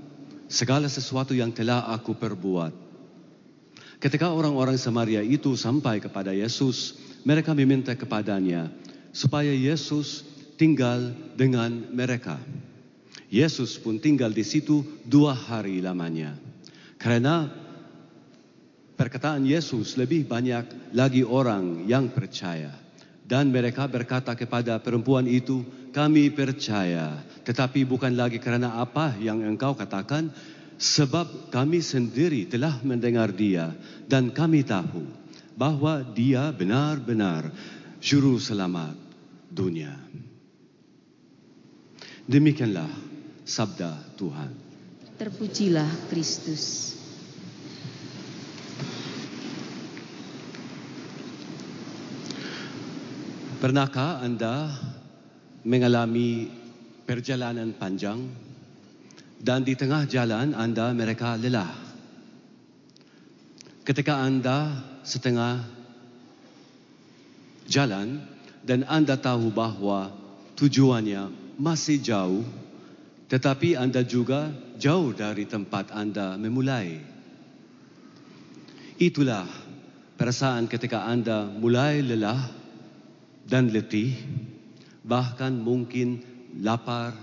[0.47, 2.92] segala sesuatu yang telah aku perbuat.
[4.03, 8.67] Ketika orang-orang Samaria itu sampai kepada Yesus, mereka meminta kepadanya
[9.15, 10.27] supaya Yesus
[10.59, 12.43] tinggal dengan mereka.
[13.31, 16.35] Yesus pun tinggal di situ dua hari lamanya.
[16.99, 17.47] Karena
[18.99, 22.75] perkataan Yesus lebih banyak lagi orang yang percaya.
[23.23, 25.63] Dan mereka berkata kepada perempuan itu,
[25.95, 30.35] kami percaya, tetapi bukan lagi karena apa yang engkau katakan,
[30.83, 33.71] sebab kami sendiri telah mendengar dia
[34.11, 35.07] dan kami tahu
[35.55, 37.55] bahwa dia benar-benar
[38.03, 38.99] juru selamat
[39.47, 39.95] dunia.
[42.27, 42.91] Demikianlah
[43.47, 44.51] sabda Tuhan.
[45.23, 46.99] Terpujilah Kristus.
[53.63, 54.75] Pernahkah Anda
[55.63, 56.51] mengalami
[57.07, 58.19] perjalanan panjang
[59.43, 61.75] dan di tengah jalan Anda mereka lelah?
[63.83, 65.67] Ketika Anda setengah
[67.67, 68.23] jalan
[68.63, 70.15] dan Anda tahu bahwa
[70.55, 72.47] tujuannya masih jauh,
[73.27, 77.03] tetapi Anda juga jauh dari tempat Anda memulai.
[79.03, 79.51] Itulah
[80.15, 82.39] perasaan ketika Anda mulai lelah
[83.43, 84.15] dan letih,
[85.03, 86.23] bahkan mungkin
[86.63, 87.19] lapar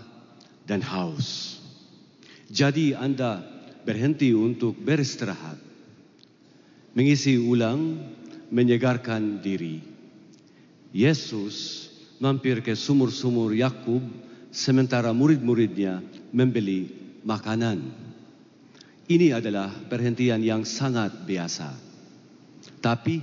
[0.68, 1.59] dan haus.
[2.50, 3.46] Jadi Anda
[3.86, 5.62] berhenti untuk beristirahat,
[6.98, 8.02] mengisi ulang,
[8.50, 9.86] menyegarkan diri.
[10.90, 11.86] Yesus
[12.18, 14.02] mampir ke sumur-sumur Yakub
[14.50, 16.02] sementara murid-muridnya
[16.34, 16.90] membeli
[17.22, 17.86] makanan.
[19.10, 21.70] Ini adalah perhentian yang sangat biasa.
[22.82, 23.22] Tapi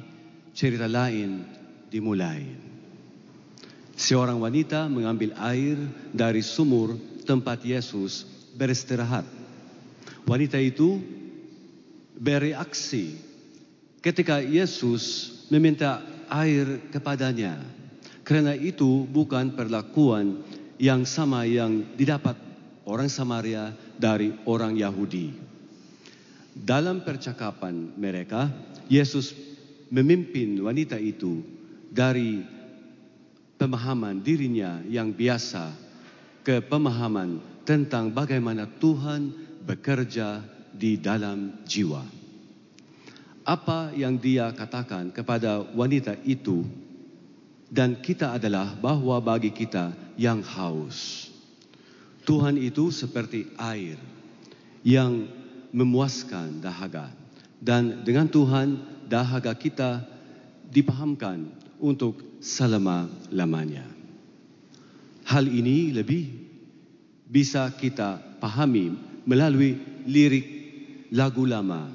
[0.55, 1.43] cerita lain
[1.91, 2.43] dimulai.
[3.99, 5.79] Seorang wanita mengambil air
[6.15, 6.95] dari sumur
[7.27, 9.29] tempat Yesus beristirahat.
[10.27, 10.99] Wanita itu
[12.17, 13.21] bereaksi
[14.01, 16.03] ketika Yesus meminta
[16.33, 17.61] air kepadanya.
[18.27, 20.43] Karena itu bukan perlakuan
[20.83, 22.35] yang sama yang didapat
[22.83, 25.31] orang Samaria dari orang Yahudi.
[26.57, 28.51] Dalam percakapan mereka,
[28.91, 29.31] Yesus
[29.95, 31.45] memimpin wanita itu
[31.93, 32.43] dari
[33.55, 35.71] pemahaman dirinya yang biasa
[36.43, 39.35] ke pemahaman tentang bagaimana Tuhan
[39.67, 40.41] bekerja
[40.71, 42.07] di dalam jiwa.
[43.43, 46.63] Apa yang dia katakan kepada wanita itu
[47.67, 51.31] dan kita adalah bahwa bagi kita yang haus.
[52.27, 53.99] Tuhan itu seperti air
[54.83, 55.27] yang
[55.71, 57.11] memuaskan dahaga
[57.63, 60.03] dan dengan Tuhan dahaga kita
[60.71, 61.47] dipahamkan
[61.79, 63.87] untuk selama-lamanya.
[65.27, 66.36] Hal ini lebih
[67.27, 68.95] bisa kita pahami
[69.27, 69.77] melalui
[70.07, 70.47] lirik
[71.11, 71.91] lagu lama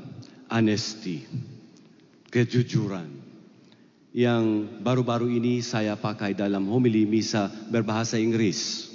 [0.52, 1.24] Honesty,
[2.28, 3.08] kejujuran
[4.12, 8.92] yang baru-baru ini saya pakai dalam homili misa berbahasa Inggris.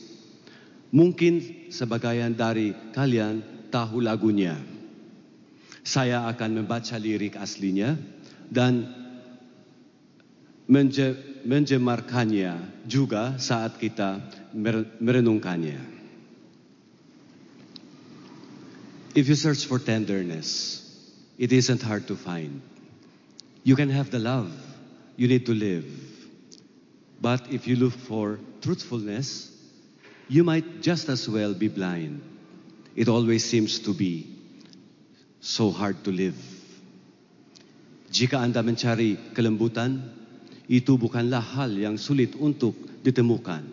[0.93, 4.61] Mungkin sebagian dari kalian tahu lagunya.
[5.81, 7.97] Saya akan membaca lirik aslinya
[8.53, 8.85] dan
[10.69, 11.15] menje,
[11.47, 14.21] menjemarkannya juga saat kita
[15.01, 15.96] merenungkannya.
[19.17, 20.85] If you search for tenderness,
[21.41, 22.61] it isn't hard to find.
[23.65, 24.53] You can have the love
[25.17, 25.89] you need to live.
[27.17, 29.57] But if you look for truthfulness,
[30.29, 32.21] you might just as well be blind.
[32.95, 34.29] It always seems to be
[35.41, 36.37] so hard to live.
[38.13, 40.13] Jika Anda mencari kelembutan,
[40.69, 43.65] itu bukanlah hal yang sulit untuk ditemukan.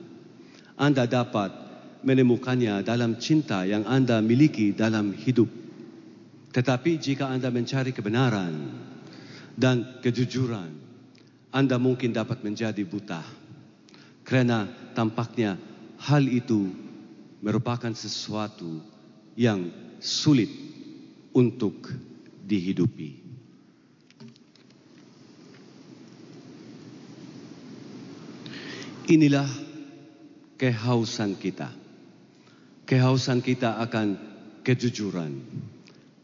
[0.80, 1.63] Anda dapat
[2.04, 5.48] menemukannya dalam cinta yang Anda miliki dalam hidup.
[6.54, 8.54] Tetapi jika Anda mencari kebenaran
[9.58, 10.70] dan kejujuran,
[11.50, 13.24] Anda mungkin dapat menjadi buta.
[14.24, 15.58] Karena tampaknya
[15.98, 16.70] hal itu
[17.44, 18.80] merupakan sesuatu
[19.36, 19.68] yang
[20.00, 20.48] sulit
[21.34, 21.90] untuk
[22.46, 23.24] dihidupi.
[29.12, 29.50] Inilah
[30.56, 31.83] kehausan kita.
[32.84, 34.20] Kehausan kita akan
[34.64, 35.40] kejujuran,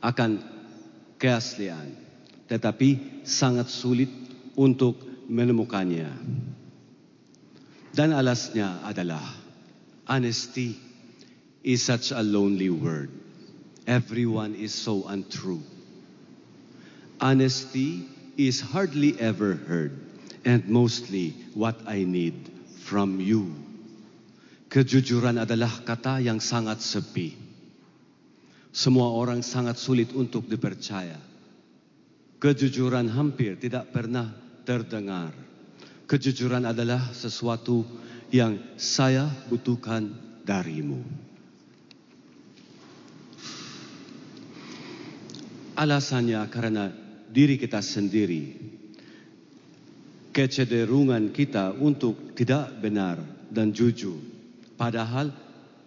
[0.04, 0.32] akan
[1.16, 1.96] keaslian,
[2.52, 4.12] tetapi sangat sulit
[4.60, 6.10] untuk menemukannya.
[7.96, 9.24] Dan alasnya adalah
[10.08, 10.76] honesty
[11.64, 13.12] is such a lonely word.
[13.88, 15.64] Everyone is so untrue.
[17.20, 18.08] Honesty
[18.38, 19.92] is hardly ever heard
[20.46, 22.36] and mostly what I need
[22.86, 23.69] from you.
[24.70, 27.34] Kejujuran adalah kata yang sangat sepi.
[28.70, 31.18] Semua orang sangat sulit untuk dipercaya.
[32.38, 34.30] Kejujuran hampir tidak pernah
[34.62, 35.34] terdengar.
[36.06, 37.82] Kejujuran adalah sesuatu
[38.30, 40.14] yang saya butuhkan
[40.46, 41.02] darimu.
[45.74, 46.94] Alasannya karena
[47.26, 48.70] diri kita sendiri.
[50.30, 53.18] Kecenderungan kita untuk tidak benar
[53.50, 54.29] dan jujur.
[54.80, 55.36] Padahal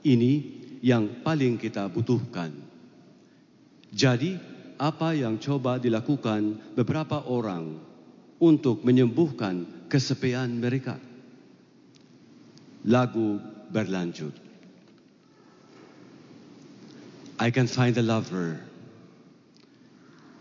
[0.04, 2.52] ini yang paling kita butuhkan.
[3.88, 4.36] Jadi,
[4.76, 7.80] apa yang coba dilakukan beberapa orang
[8.36, 11.00] untuk menyembuhkan kesepian mereka?
[12.84, 13.40] Lagu
[13.72, 14.36] berlanjut.
[17.40, 18.60] I can find a lover.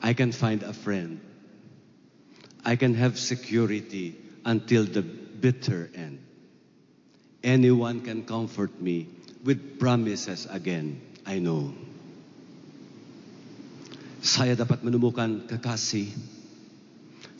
[0.03, 1.23] I can find a friend.
[2.67, 5.01] I can have security until the
[5.39, 6.30] bitter end.
[7.41, 9.09] Anyone can comfort me
[9.41, 11.73] with promises again, I know.
[14.21, 16.05] Saya dapat menemukan kekasih.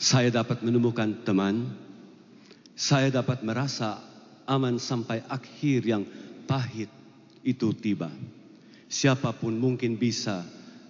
[0.02, 1.78] Saya dapat menemukan teman.
[2.74, 4.02] Saya dapat merasa
[4.50, 6.04] aman sampai akhir yang
[6.50, 6.90] pahit
[7.46, 8.10] itu tiba.
[8.90, 10.42] Siapa pun mungkin bisa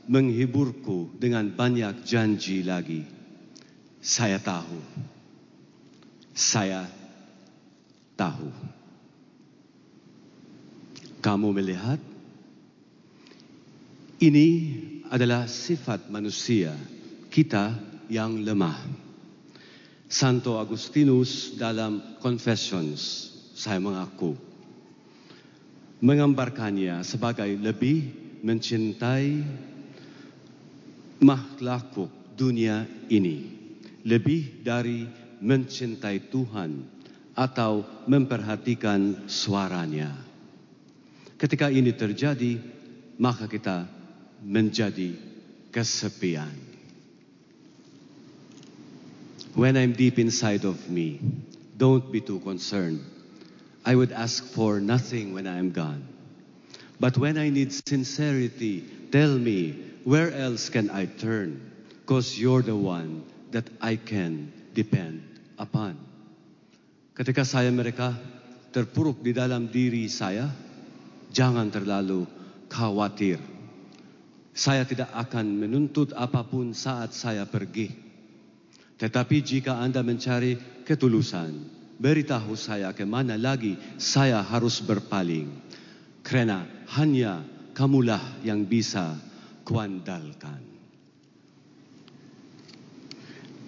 [0.07, 3.03] menghiburku dengan banyak janji lagi.
[3.99, 4.79] Saya tahu.
[6.31, 6.87] Saya
[8.15, 8.79] tahu.
[11.21, 12.01] Kamu melihat?
[14.17, 14.47] Ini
[15.13, 16.73] adalah sifat manusia,
[17.29, 17.77] kita
[18.09, 18.77] yang lemah.
[20.09, 24.33] Santo Agustinus dalam Confessions, saya mengaku,
[26.01, 28.09] menggambarkannya sebagai lebih
[28.41, 29.45] mencintai
[31.21, 33.45] makhluk dunia ini,
[34.01, 35.05] lebih dari
[35.37, 36.81] mencintai Tuhan
[37.37, 40.30] atau memperhatikan suaranya.
[41.41, 42.61] Ketika ini terjadi,
[43.17, 43.89] maka kita
[44.45, 45.17] menjadi
[45.73, 46.53] kesepian.
[49.57, 51.17] When I'm deep inside of me,
[51.81, 53.01] don't be too concerned.
[53.81, 56.05] I would ask for nothing when I am gone.
[57.01, 61.57] But when I need sincerity, tell me, where else can I turn?
[62.05, 65.25] Because you're the one that I can depend
[65.57, 65.97] upon.
[67.17, 68.13] Ketika saya mereka
[68.69, 70.47] terpuruk di dalam diri saya,
[71.31, 72.27] jangan terlalu
[72.67, 73.39] khawatir.
[74.51, 77.87] Saya tidak akan menuntut apa pun saat saya pergi.
[78.99, 81.65] Tetapi jika Anda mencari ketulusan,
[81.97, 85.49] beritahu saya ke mana lagi saya harus berpaling.
[86.21, 87.41] Karena hanya
[87.73, 89.17] kamulah yang bisa
[89.65, 90.61] kuandalkan.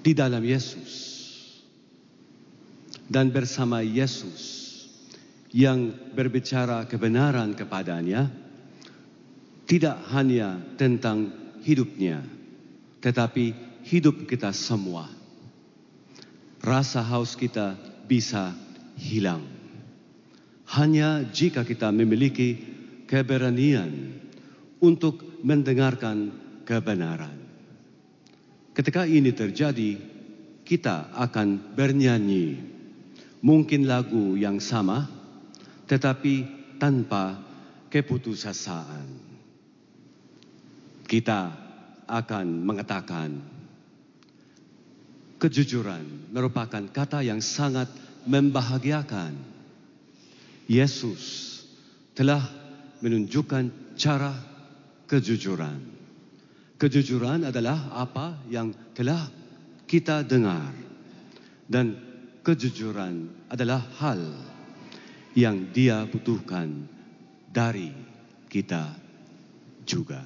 [0.04, 0.92] Di dalam Yesus
[3.08, 4.63] dan bersama Yesus
[5.54, 8.26] yang berbicara kebenaran kepadanya,
[9.70, 11.30] tidak hanya tentang
[11.62, 12.26] hidupnya,
[13.00, 13.54] tetapi
[13.86, 15.08] hidup kita semua.
[16.58, 17.78] Rasa haus kita
[18.10, 18.58] bisa
[18.98, 19.46] hilang.
[20.74, 22.58] Hanya jika kita memiliki
[23.06, 23.94] keberanian
[24.82, 26.34] untuk mendengarkan
[26.66, 27.36] kebenaran.
[28.74, 30.02] Ketika ini terjadi,
[30.66, 32.74] kita akan bernyanyi.
[33.44, 35.13] Mungkin lagu yang sama,
[35.94, 36.36] tetapi
[36.82, 37.38] tanpa
[37.94, 39.06] keputusasaan.
[41.06, 41.54] kita
[42.10, 43.38] akan mengatakan
[45.38, 47.86] kejujuran merupakan kata yang sangat
[48.26, 49.38] membahagiakan.
[50.66, 51.22] Yesus
[52.18, 52.42] telah
[53.04, 54.34] menunjukkan cara
[55.06, 55.78] kejujuran.
[56.82, 59.30] Kejujuran adalah apa yang telah
[59.86, 60.74] kita dengar,
[61.70, 61.94] dan
[62.42, 64.53] kejujuran adalah hal
[65.34, 66.86] yang Dia butuhkan
[67.50, 67.90] dari
[68.50, 68.94] kita
[69.86, 70.22] juga.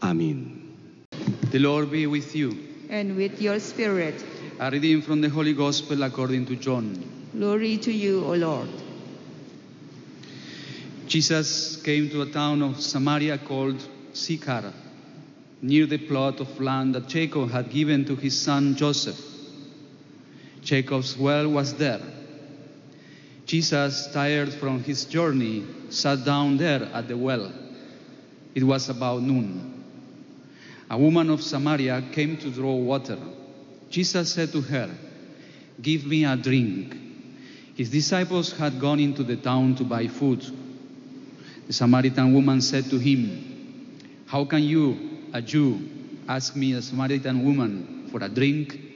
[0.00, 0.70] Amin.
[1.50, 2.56] The Lord be with you.
[2.90, 4.18] And with your spirit,
[4.60, 7.00] A reading from the Holy Gospel according to John.
[7.32, 8.68] glory to you, O Lord.
[11.06, 13.80] Jesus came to a town of Samaria called
[14.12, 14.72] Sychar,
[15.62, 19.18] near the plot of land that Jacob had given to his son Joseph.
[20.62, 22.02] Jacob's well was there.
[23.50, 27.52] Jesus, tired from his journey, sat down there at the well.
[28.54, 29.82] It was about noon.
[30.88, 33.18] A woman of Samaria came to draw water.
[33.90, 34.88] Jesus said to her,
[35.82, 36.96] Give me a drink.
[37.74, 40.46] His disciples had gone into the town to buy food.
[41.66, 45.88] The Samaritan woman said to him, How can you, a Jew,
[46.28, 48.89] ask me, a Samaritan woman, for a drink?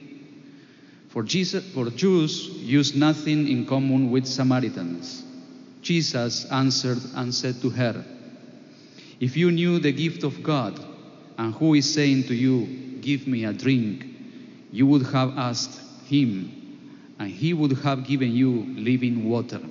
[1.15, 5.23] For, Jesus, for Jews use nothing in common with Samaritans.
[5.81, 8.03] Jesus answered and said to her,
[9.21, 10.77] If you knew the gift of God
[11.37, 14.05] and who is saying to you, Give me a drink,
[14.73, 15.79] you would have asked
[16.09, 16.51] him,
[17.17, 19.61] and he would have given you living water.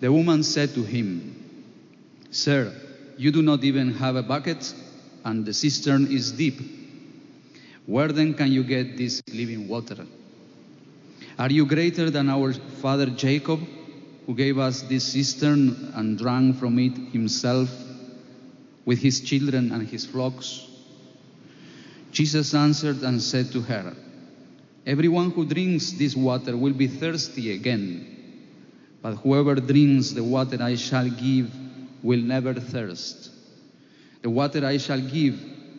[0.00, 1.44] The woman said to him,
[2.32, 2.74] Sir,
[3.16, 4.74] you do not even have a bucket,
[5.24, 6.75] and the cistern is deep.
[7.86, 10.04] Where then can you get this living water?
[11.38, 13.60] Are you greater than our father Jacob,
[14.26, 17.70] who gave us this cistern and drank from it himself
[18.84, 20.66] with his children and his flocks?
[22.10, 23.94] Jesus answered and said to her,
[24.84, 28.06] Everyone who drinks this water will be thirsty again,
[29.02, 31.52] but whoever drinks the water I shall give
[32.02, 33.30] will never thirst.
[34.22, 35.38] The water I shall give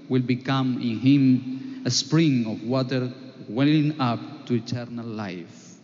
[0.09, 3.11] will become in him a spring of water
[3.47, 5.75] welling up to eternal life.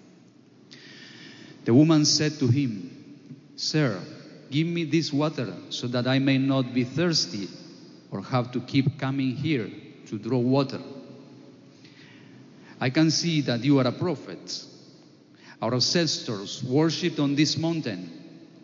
[1.65, 2.89] The woman said to him,
[3.55, 4.01] Sir,
[4.49, 7.47] give me this water so that I may not be thirsty
[8.11, 9.69] or have to keep coming here
[10.07, 10.79] to draw water.
[12.79, 14.65] I can see that you are a prophet.
[15.61, 18.11] Our ancestors worshipped on this mountain,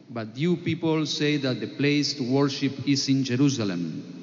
[0.10, 4.19] but you people say that the place to worship is in Jerusalem.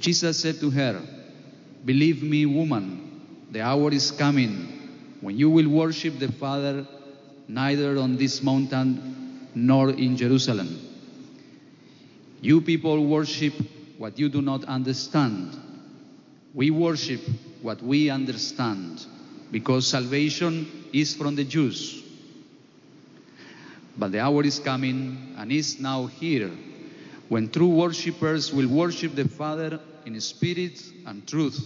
[0.00, 1.02] Jesus said to her,
[1.84, 6.86] Believe me, woman, the hour is coming when you will worship the Father
[7.46, 10.80] neither on this mountain nor in Jerusalem.
[12.40, 13.52] You people worship
[13.98, 15.58] what you do not understand.
[16.54, 17.20] We worship
[17.60, 19.04] what we understand
[19.52, 22.02] because salvation is from the Jews.
[23.98, 26.50] But the hour is coming and is now here
[27.28, 31.58] when true worshippers will worship the Father in spirit and truth.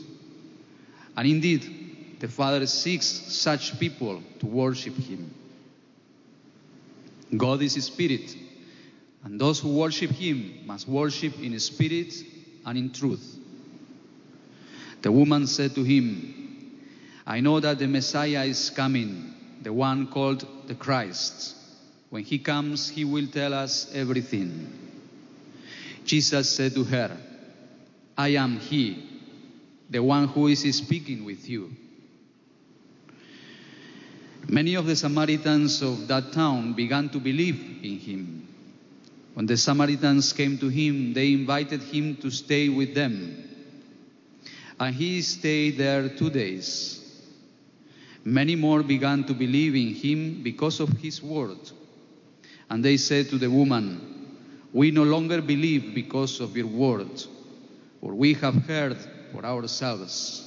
[1.17, 5.33] And indeed, the Father seeks such people to worship Him.
[7.37, 8.37] God is Spirit,
[9.25, 12.15] and those who worship Him must worship in spirit
[12.65, 13.39] and in truth.
[15.05, 16.81] The woman said to him,
[17.27, 21.55] I know that the Messiah is coming, the one called the Christ.
[22.09, 24.73] When he comes, he will tell us everything.
[26.07, 27.17] Jesus said to her,
[28.17, 29.09] I am he,
[29.91, 31.71] the one who is speaking with you.
[34.49, 38.49] Many of the Samaritans of that town began to believe in him.
[39.35, 43.45] When the Samaritans came to him, they invited him to stay with them.
[44.79, 47.01] And he stayed there two days.
[48.25, 51.59] Many more began to believe in him because of his word.
[52.71, 54.39] And they said to the woman,
[54.73, 57.23] We no longer believe because of your word,
[58.05, 58.99] for we have heard
[59.33, 60.45] for ourselves,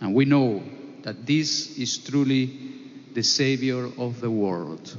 [0.00, 0.60] and we know
[1.02, 2.50] that this is truly
[3.14, 4.96] the Savior of the world.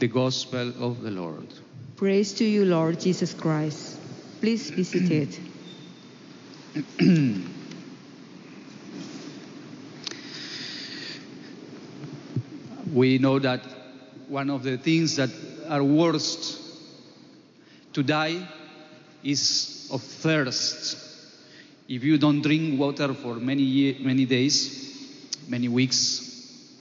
[0.00, 1.46] The Gospel of the Lord.
[1.94, 4.00] Praise to you, Lord Jesus Christ.
[4.40, 5.38] Please be seated.
[12.92, 13.60] We know that
[14.28, 15.30] one of the things that
[15.68, 16.58] are worst
[17.92, 18.48] to die
[19.28, 20.96] is of thirst.
[21.88, 24.56] If you don't drink water for many ye- many days,
[25.48, 26.72] many weeks,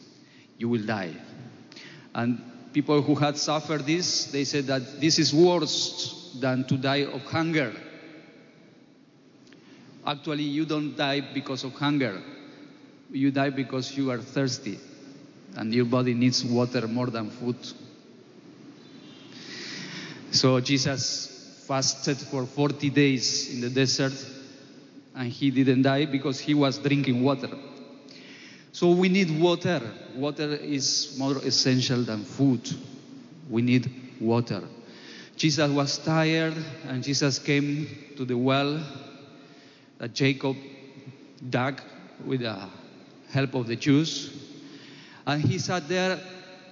[0.57, 1.13] you will die.
[2.13, 2.41] And
[2.73, 7.21] people who had suffered this, they said that this is worse than to die of
[7.23, 7.73] hunger.
[10.05, 12.21] Actually, you don't die because of hunger.
[13.11, 14.77] You die because you are thirsty
[15.55, 17.57] and your body needs water more than food.
[20.31, 21.26] So Jesus
[21.67, 24.13] fasted for 40 days in the desert
[25.15, 27.49] and he didn't die because he was drinking water.
[28.71, 29.81] So we need water.
[30.15, 32.61] Water is more essential than food.
[33.49, 33.91] We need
[34.21, 34.63] water.
[35.35, 36.55] Jesus was tired
[36.87, 38.81] and Jesus came to the well
[39.97, 40.55] that Jacob
[41.49, 41.81] dug
[42.25, 42.69] with the
[43.29, 44.31] help of the Jews.
[45.25, 46.19] And he sat there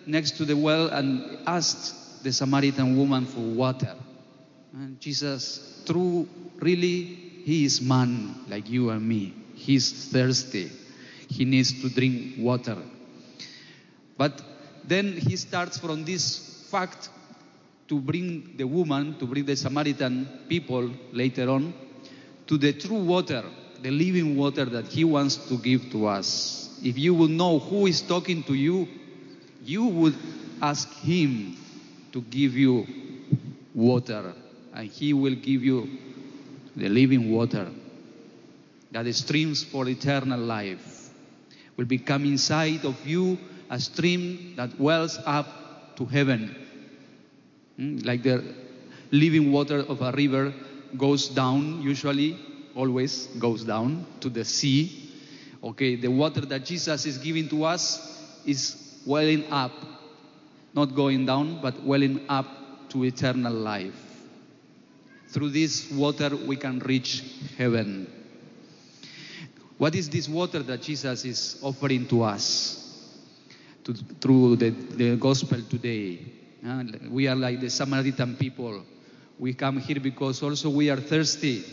[0.06, 3.96] next to the well and asked the Samaritan woman for water.
[4.76, 6.28] And Jesus, through
[6.58, 7.06] really,
[7.46, 9.34] he is man like you and me.
[9.54, 10.70] He's thirsty.
[11.30, 12.76] He needs to drink water.
[14.18, 14.42] But
[14.84, 17.08] then he starts from this fact
[17.88, 21.74] to bring the woman, to bring the Samaritan people later on,
[22.48, 23.46] to the true water,
[23.82, 26.78] the living water that he wants to give to us.
[26.84, 28.90] If you would know who is talking to you,
[29.64, 30.16] you would
[30.62, 31.56] ask him
[32.12, 32.86] to give you
[33.74, 34.34] water,
[34.76, 35.88] and he will give you
[36.76, 37.68] the living water
[38.92, 41.10] that streams for eternal life
[41.78, 43.38] will become inside of you
[43.70, 46.56] a stream that wells up to heaven.
[47.80, 48.44] Mm, Like the
[49.12, 50.54] living water of a river
[50.98, 52.38] goes down, usually,
[52.76, 55.12] always goes down to the sea.
[55.64, 59.72] Okay, the water that Jesus is giving to us is welling up,
[60.74, 62.46] not going down, but welling up
[62.90, 64.05] to eternal life.
[65.36, 67.22] Through this water, we can reach
[67.58, 68.08] heaven.
[69.78, 73.12] What is this water that Jesus is offering to us
[73.84, 76.20] to, through the, the gospel today?
[76.66, 78.82] Uh, we are like the Samaritan people.
[79.38, 81.66] We come here because also we are thirsty.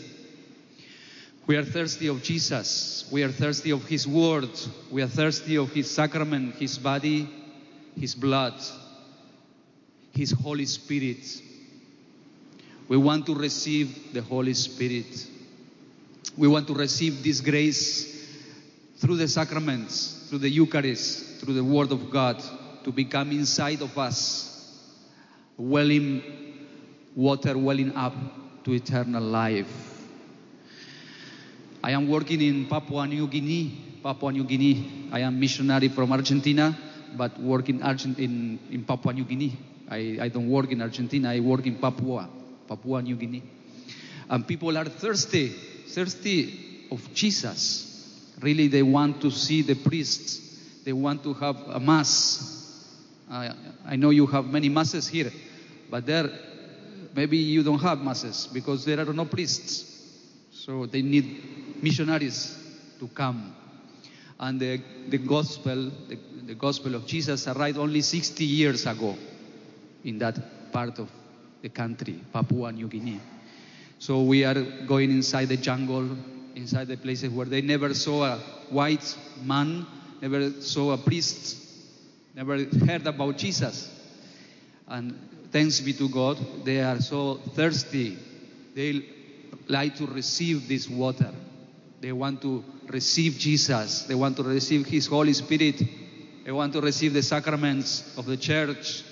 [1.47, 3.07] We are thirsty of Jesus.
[3.13, 4.49] We are thirsty of His word.
[4.91, 7.29] We are thirsty of His sacrament, His body,
[7.97, 8.55] His blood,
[10.11, 11.52] His Holy Spirit.
[12.87, 15.27] We want to receive the Holy Spirit.
[16.37, 18.27] We want to receive this grace
[18.97, 22.41] through the sacraments, through the Eucharist, through the Word of God,
[22.83, 24.79] to become inside of us,
[25.57, 26.23] welling
[27.15, 28.13] water welling up
[28.63, 29.69] to eternal life.
[31.83, 33.99] I am working in Papua New Guinea.
[34.01, 35.09] Papua New Guinea.
[35.11, 36.77] I am missionary from Argentina,
[37.15, 39.57] but work in, Argent- in, in Papua New Guinea.
[39.89, 41.29] I, I don't work in Argentina.
[41.29, 42.29] I work in Papua,
[42.67, 43.43] Papua New Guinea.
[44.29, 47.89] And people are thirsty, thirsty of Jesus.
[48.41, 50.83] Really, they want to see the priests.
[50.83, 52.87] They want to have a mass.
[53.29, 53.51] I,
[53.85, 55.31] I know you have many masses here,
[55.89, 56.29] but there,
[57.15, 59.89] maybe you don't have masses because there are no priests.
[60.51, 62.57] So they need missionaries
[62.99, 63.55] to come.
[64.39, 69.15] And the, the gospel, the, the gospel of Jesus arrived only 60 years ago
[70.03, 71.09] in that part of
[71.63, 73.21] the country, Papua New Guinea.
[73.97, 76.09] So we are going inside the jungle,
[76.55, 78.37] inside the places where they never saw a
[78.69, 79.87] white man,
[80.21, 81.57] never saw a priest,
[82.35, 83.89] never heard about Jesus.
[84.89, 85.17] And
[85.51, 88.17] thanks be to God, they are so thirsty.
[88.75, 89.05] They
[89.69, 91.31] like to receive this water.
[92.01, 94.03] They want to receive Jesus.
[94.03, 95.81] They want to receive His Holy Spirit.
[96.43, 99.03] They want to receive the sacraments of the church.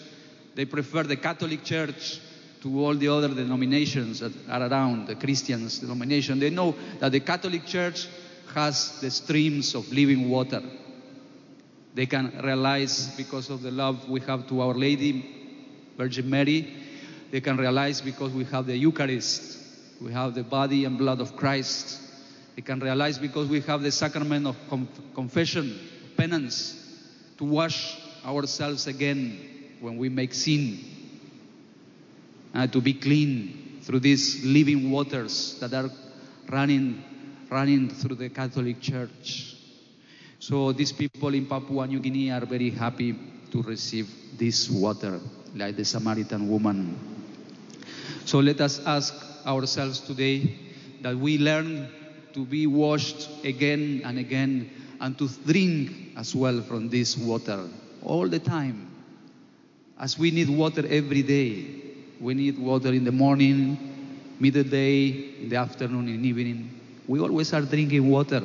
[0.54, 2.20] They prefer the Catholic Church
[2.62, 6.40] to all the other denominations that are around, the Christians denomination.
[6.40, 8.08] They know that the Catholic Church
[8.54, 10.62] has the streams of living water.
[11.94, 15.26] They can realize because of the love we have to Our Lady,
[15.98, 16.74] Virgin Mary,
[17.32, 19.58] they can realize because we have the Eucharist,
[20.02, 22.00] we have the body and blood of Christ.
[22.56, 24.58] They can realize because we have the sacrament of
[25.16, 25.80] confession,
[26.18, 26.78] penance,
[27.38, 29.40] to wash ourselves again
[29.80, 30.80] when we make sin,
[32.54, 35.90] uh, to be clean through these living waters that are
[36.50, 37.04] running,
[37.50, 39.56] running through the Catholic Church.
[40.40, 43.16] So these people in Papua New Guinea are very happy
[43.52, 45.20] to receive this water,
[45.56, 46.98] like the Samaritan woman.
[48.26, 49.14] So let us ask
[49.46, 50.58] ourselves today
[51.02, 51.90] that we learn
[52.34, 54.70] to be washed again and again
[55.00, 57.68] and to drink as well from this water
[58.04, 58.88] all the time.
[60.00, 61.91] As we need water every day.
[62.22, 65.08] We need water in the morning, midday,
[65.42, 66.70] in the afternoon, in evening.
[67.08, 68.44] We always are drinking water.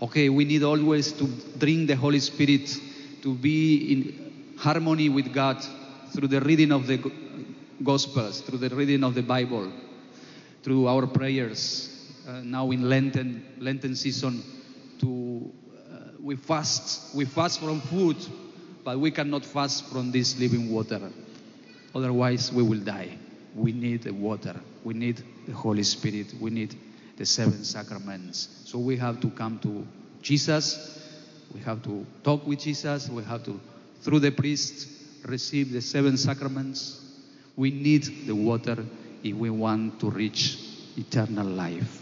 [0.00, 1.26] Okay, we need always to
[1.58, 2.74] drink the Holy Spirit,
[3.20, 5.62] to be in harmony with God
[6.12, 7.12] through the reading of the
[7.84, 9.70] Gospels, through the reading of the Bible,
[10.62, 11.88] through our prayers.
[12.26, 14.42] Uh, now in Lenten Lenten season,
[14.98, 15.52] to
[15.92, 17.14] uh, we fast.
[17.14, 18.16] We fast from food,
[18.82, 21.10] but we cannot fast from this living water.
[21.94, 23.18] Otherwise, we will die.
[23.54, 24.54] We need the water.
[24.84, 26.34] We need the Holy Spirit.
[26.40, 26.76] We need
[27.16, 28.48] the seven sacraments.
[28.64, 29.86] So we have to come to
[30.22, 30.98] Jesus.
[31.52, 33.08] We have to talk with Jesus.
[33.08, 33.60] We have to,
[34.02, 34.88] through the priest,
[35.26, 37.00] receive the seven sacraments.
[37.56, 38.84] We need the water
[39.22, 40.58] if we want to reach
[40.96, 41.99] eternal life.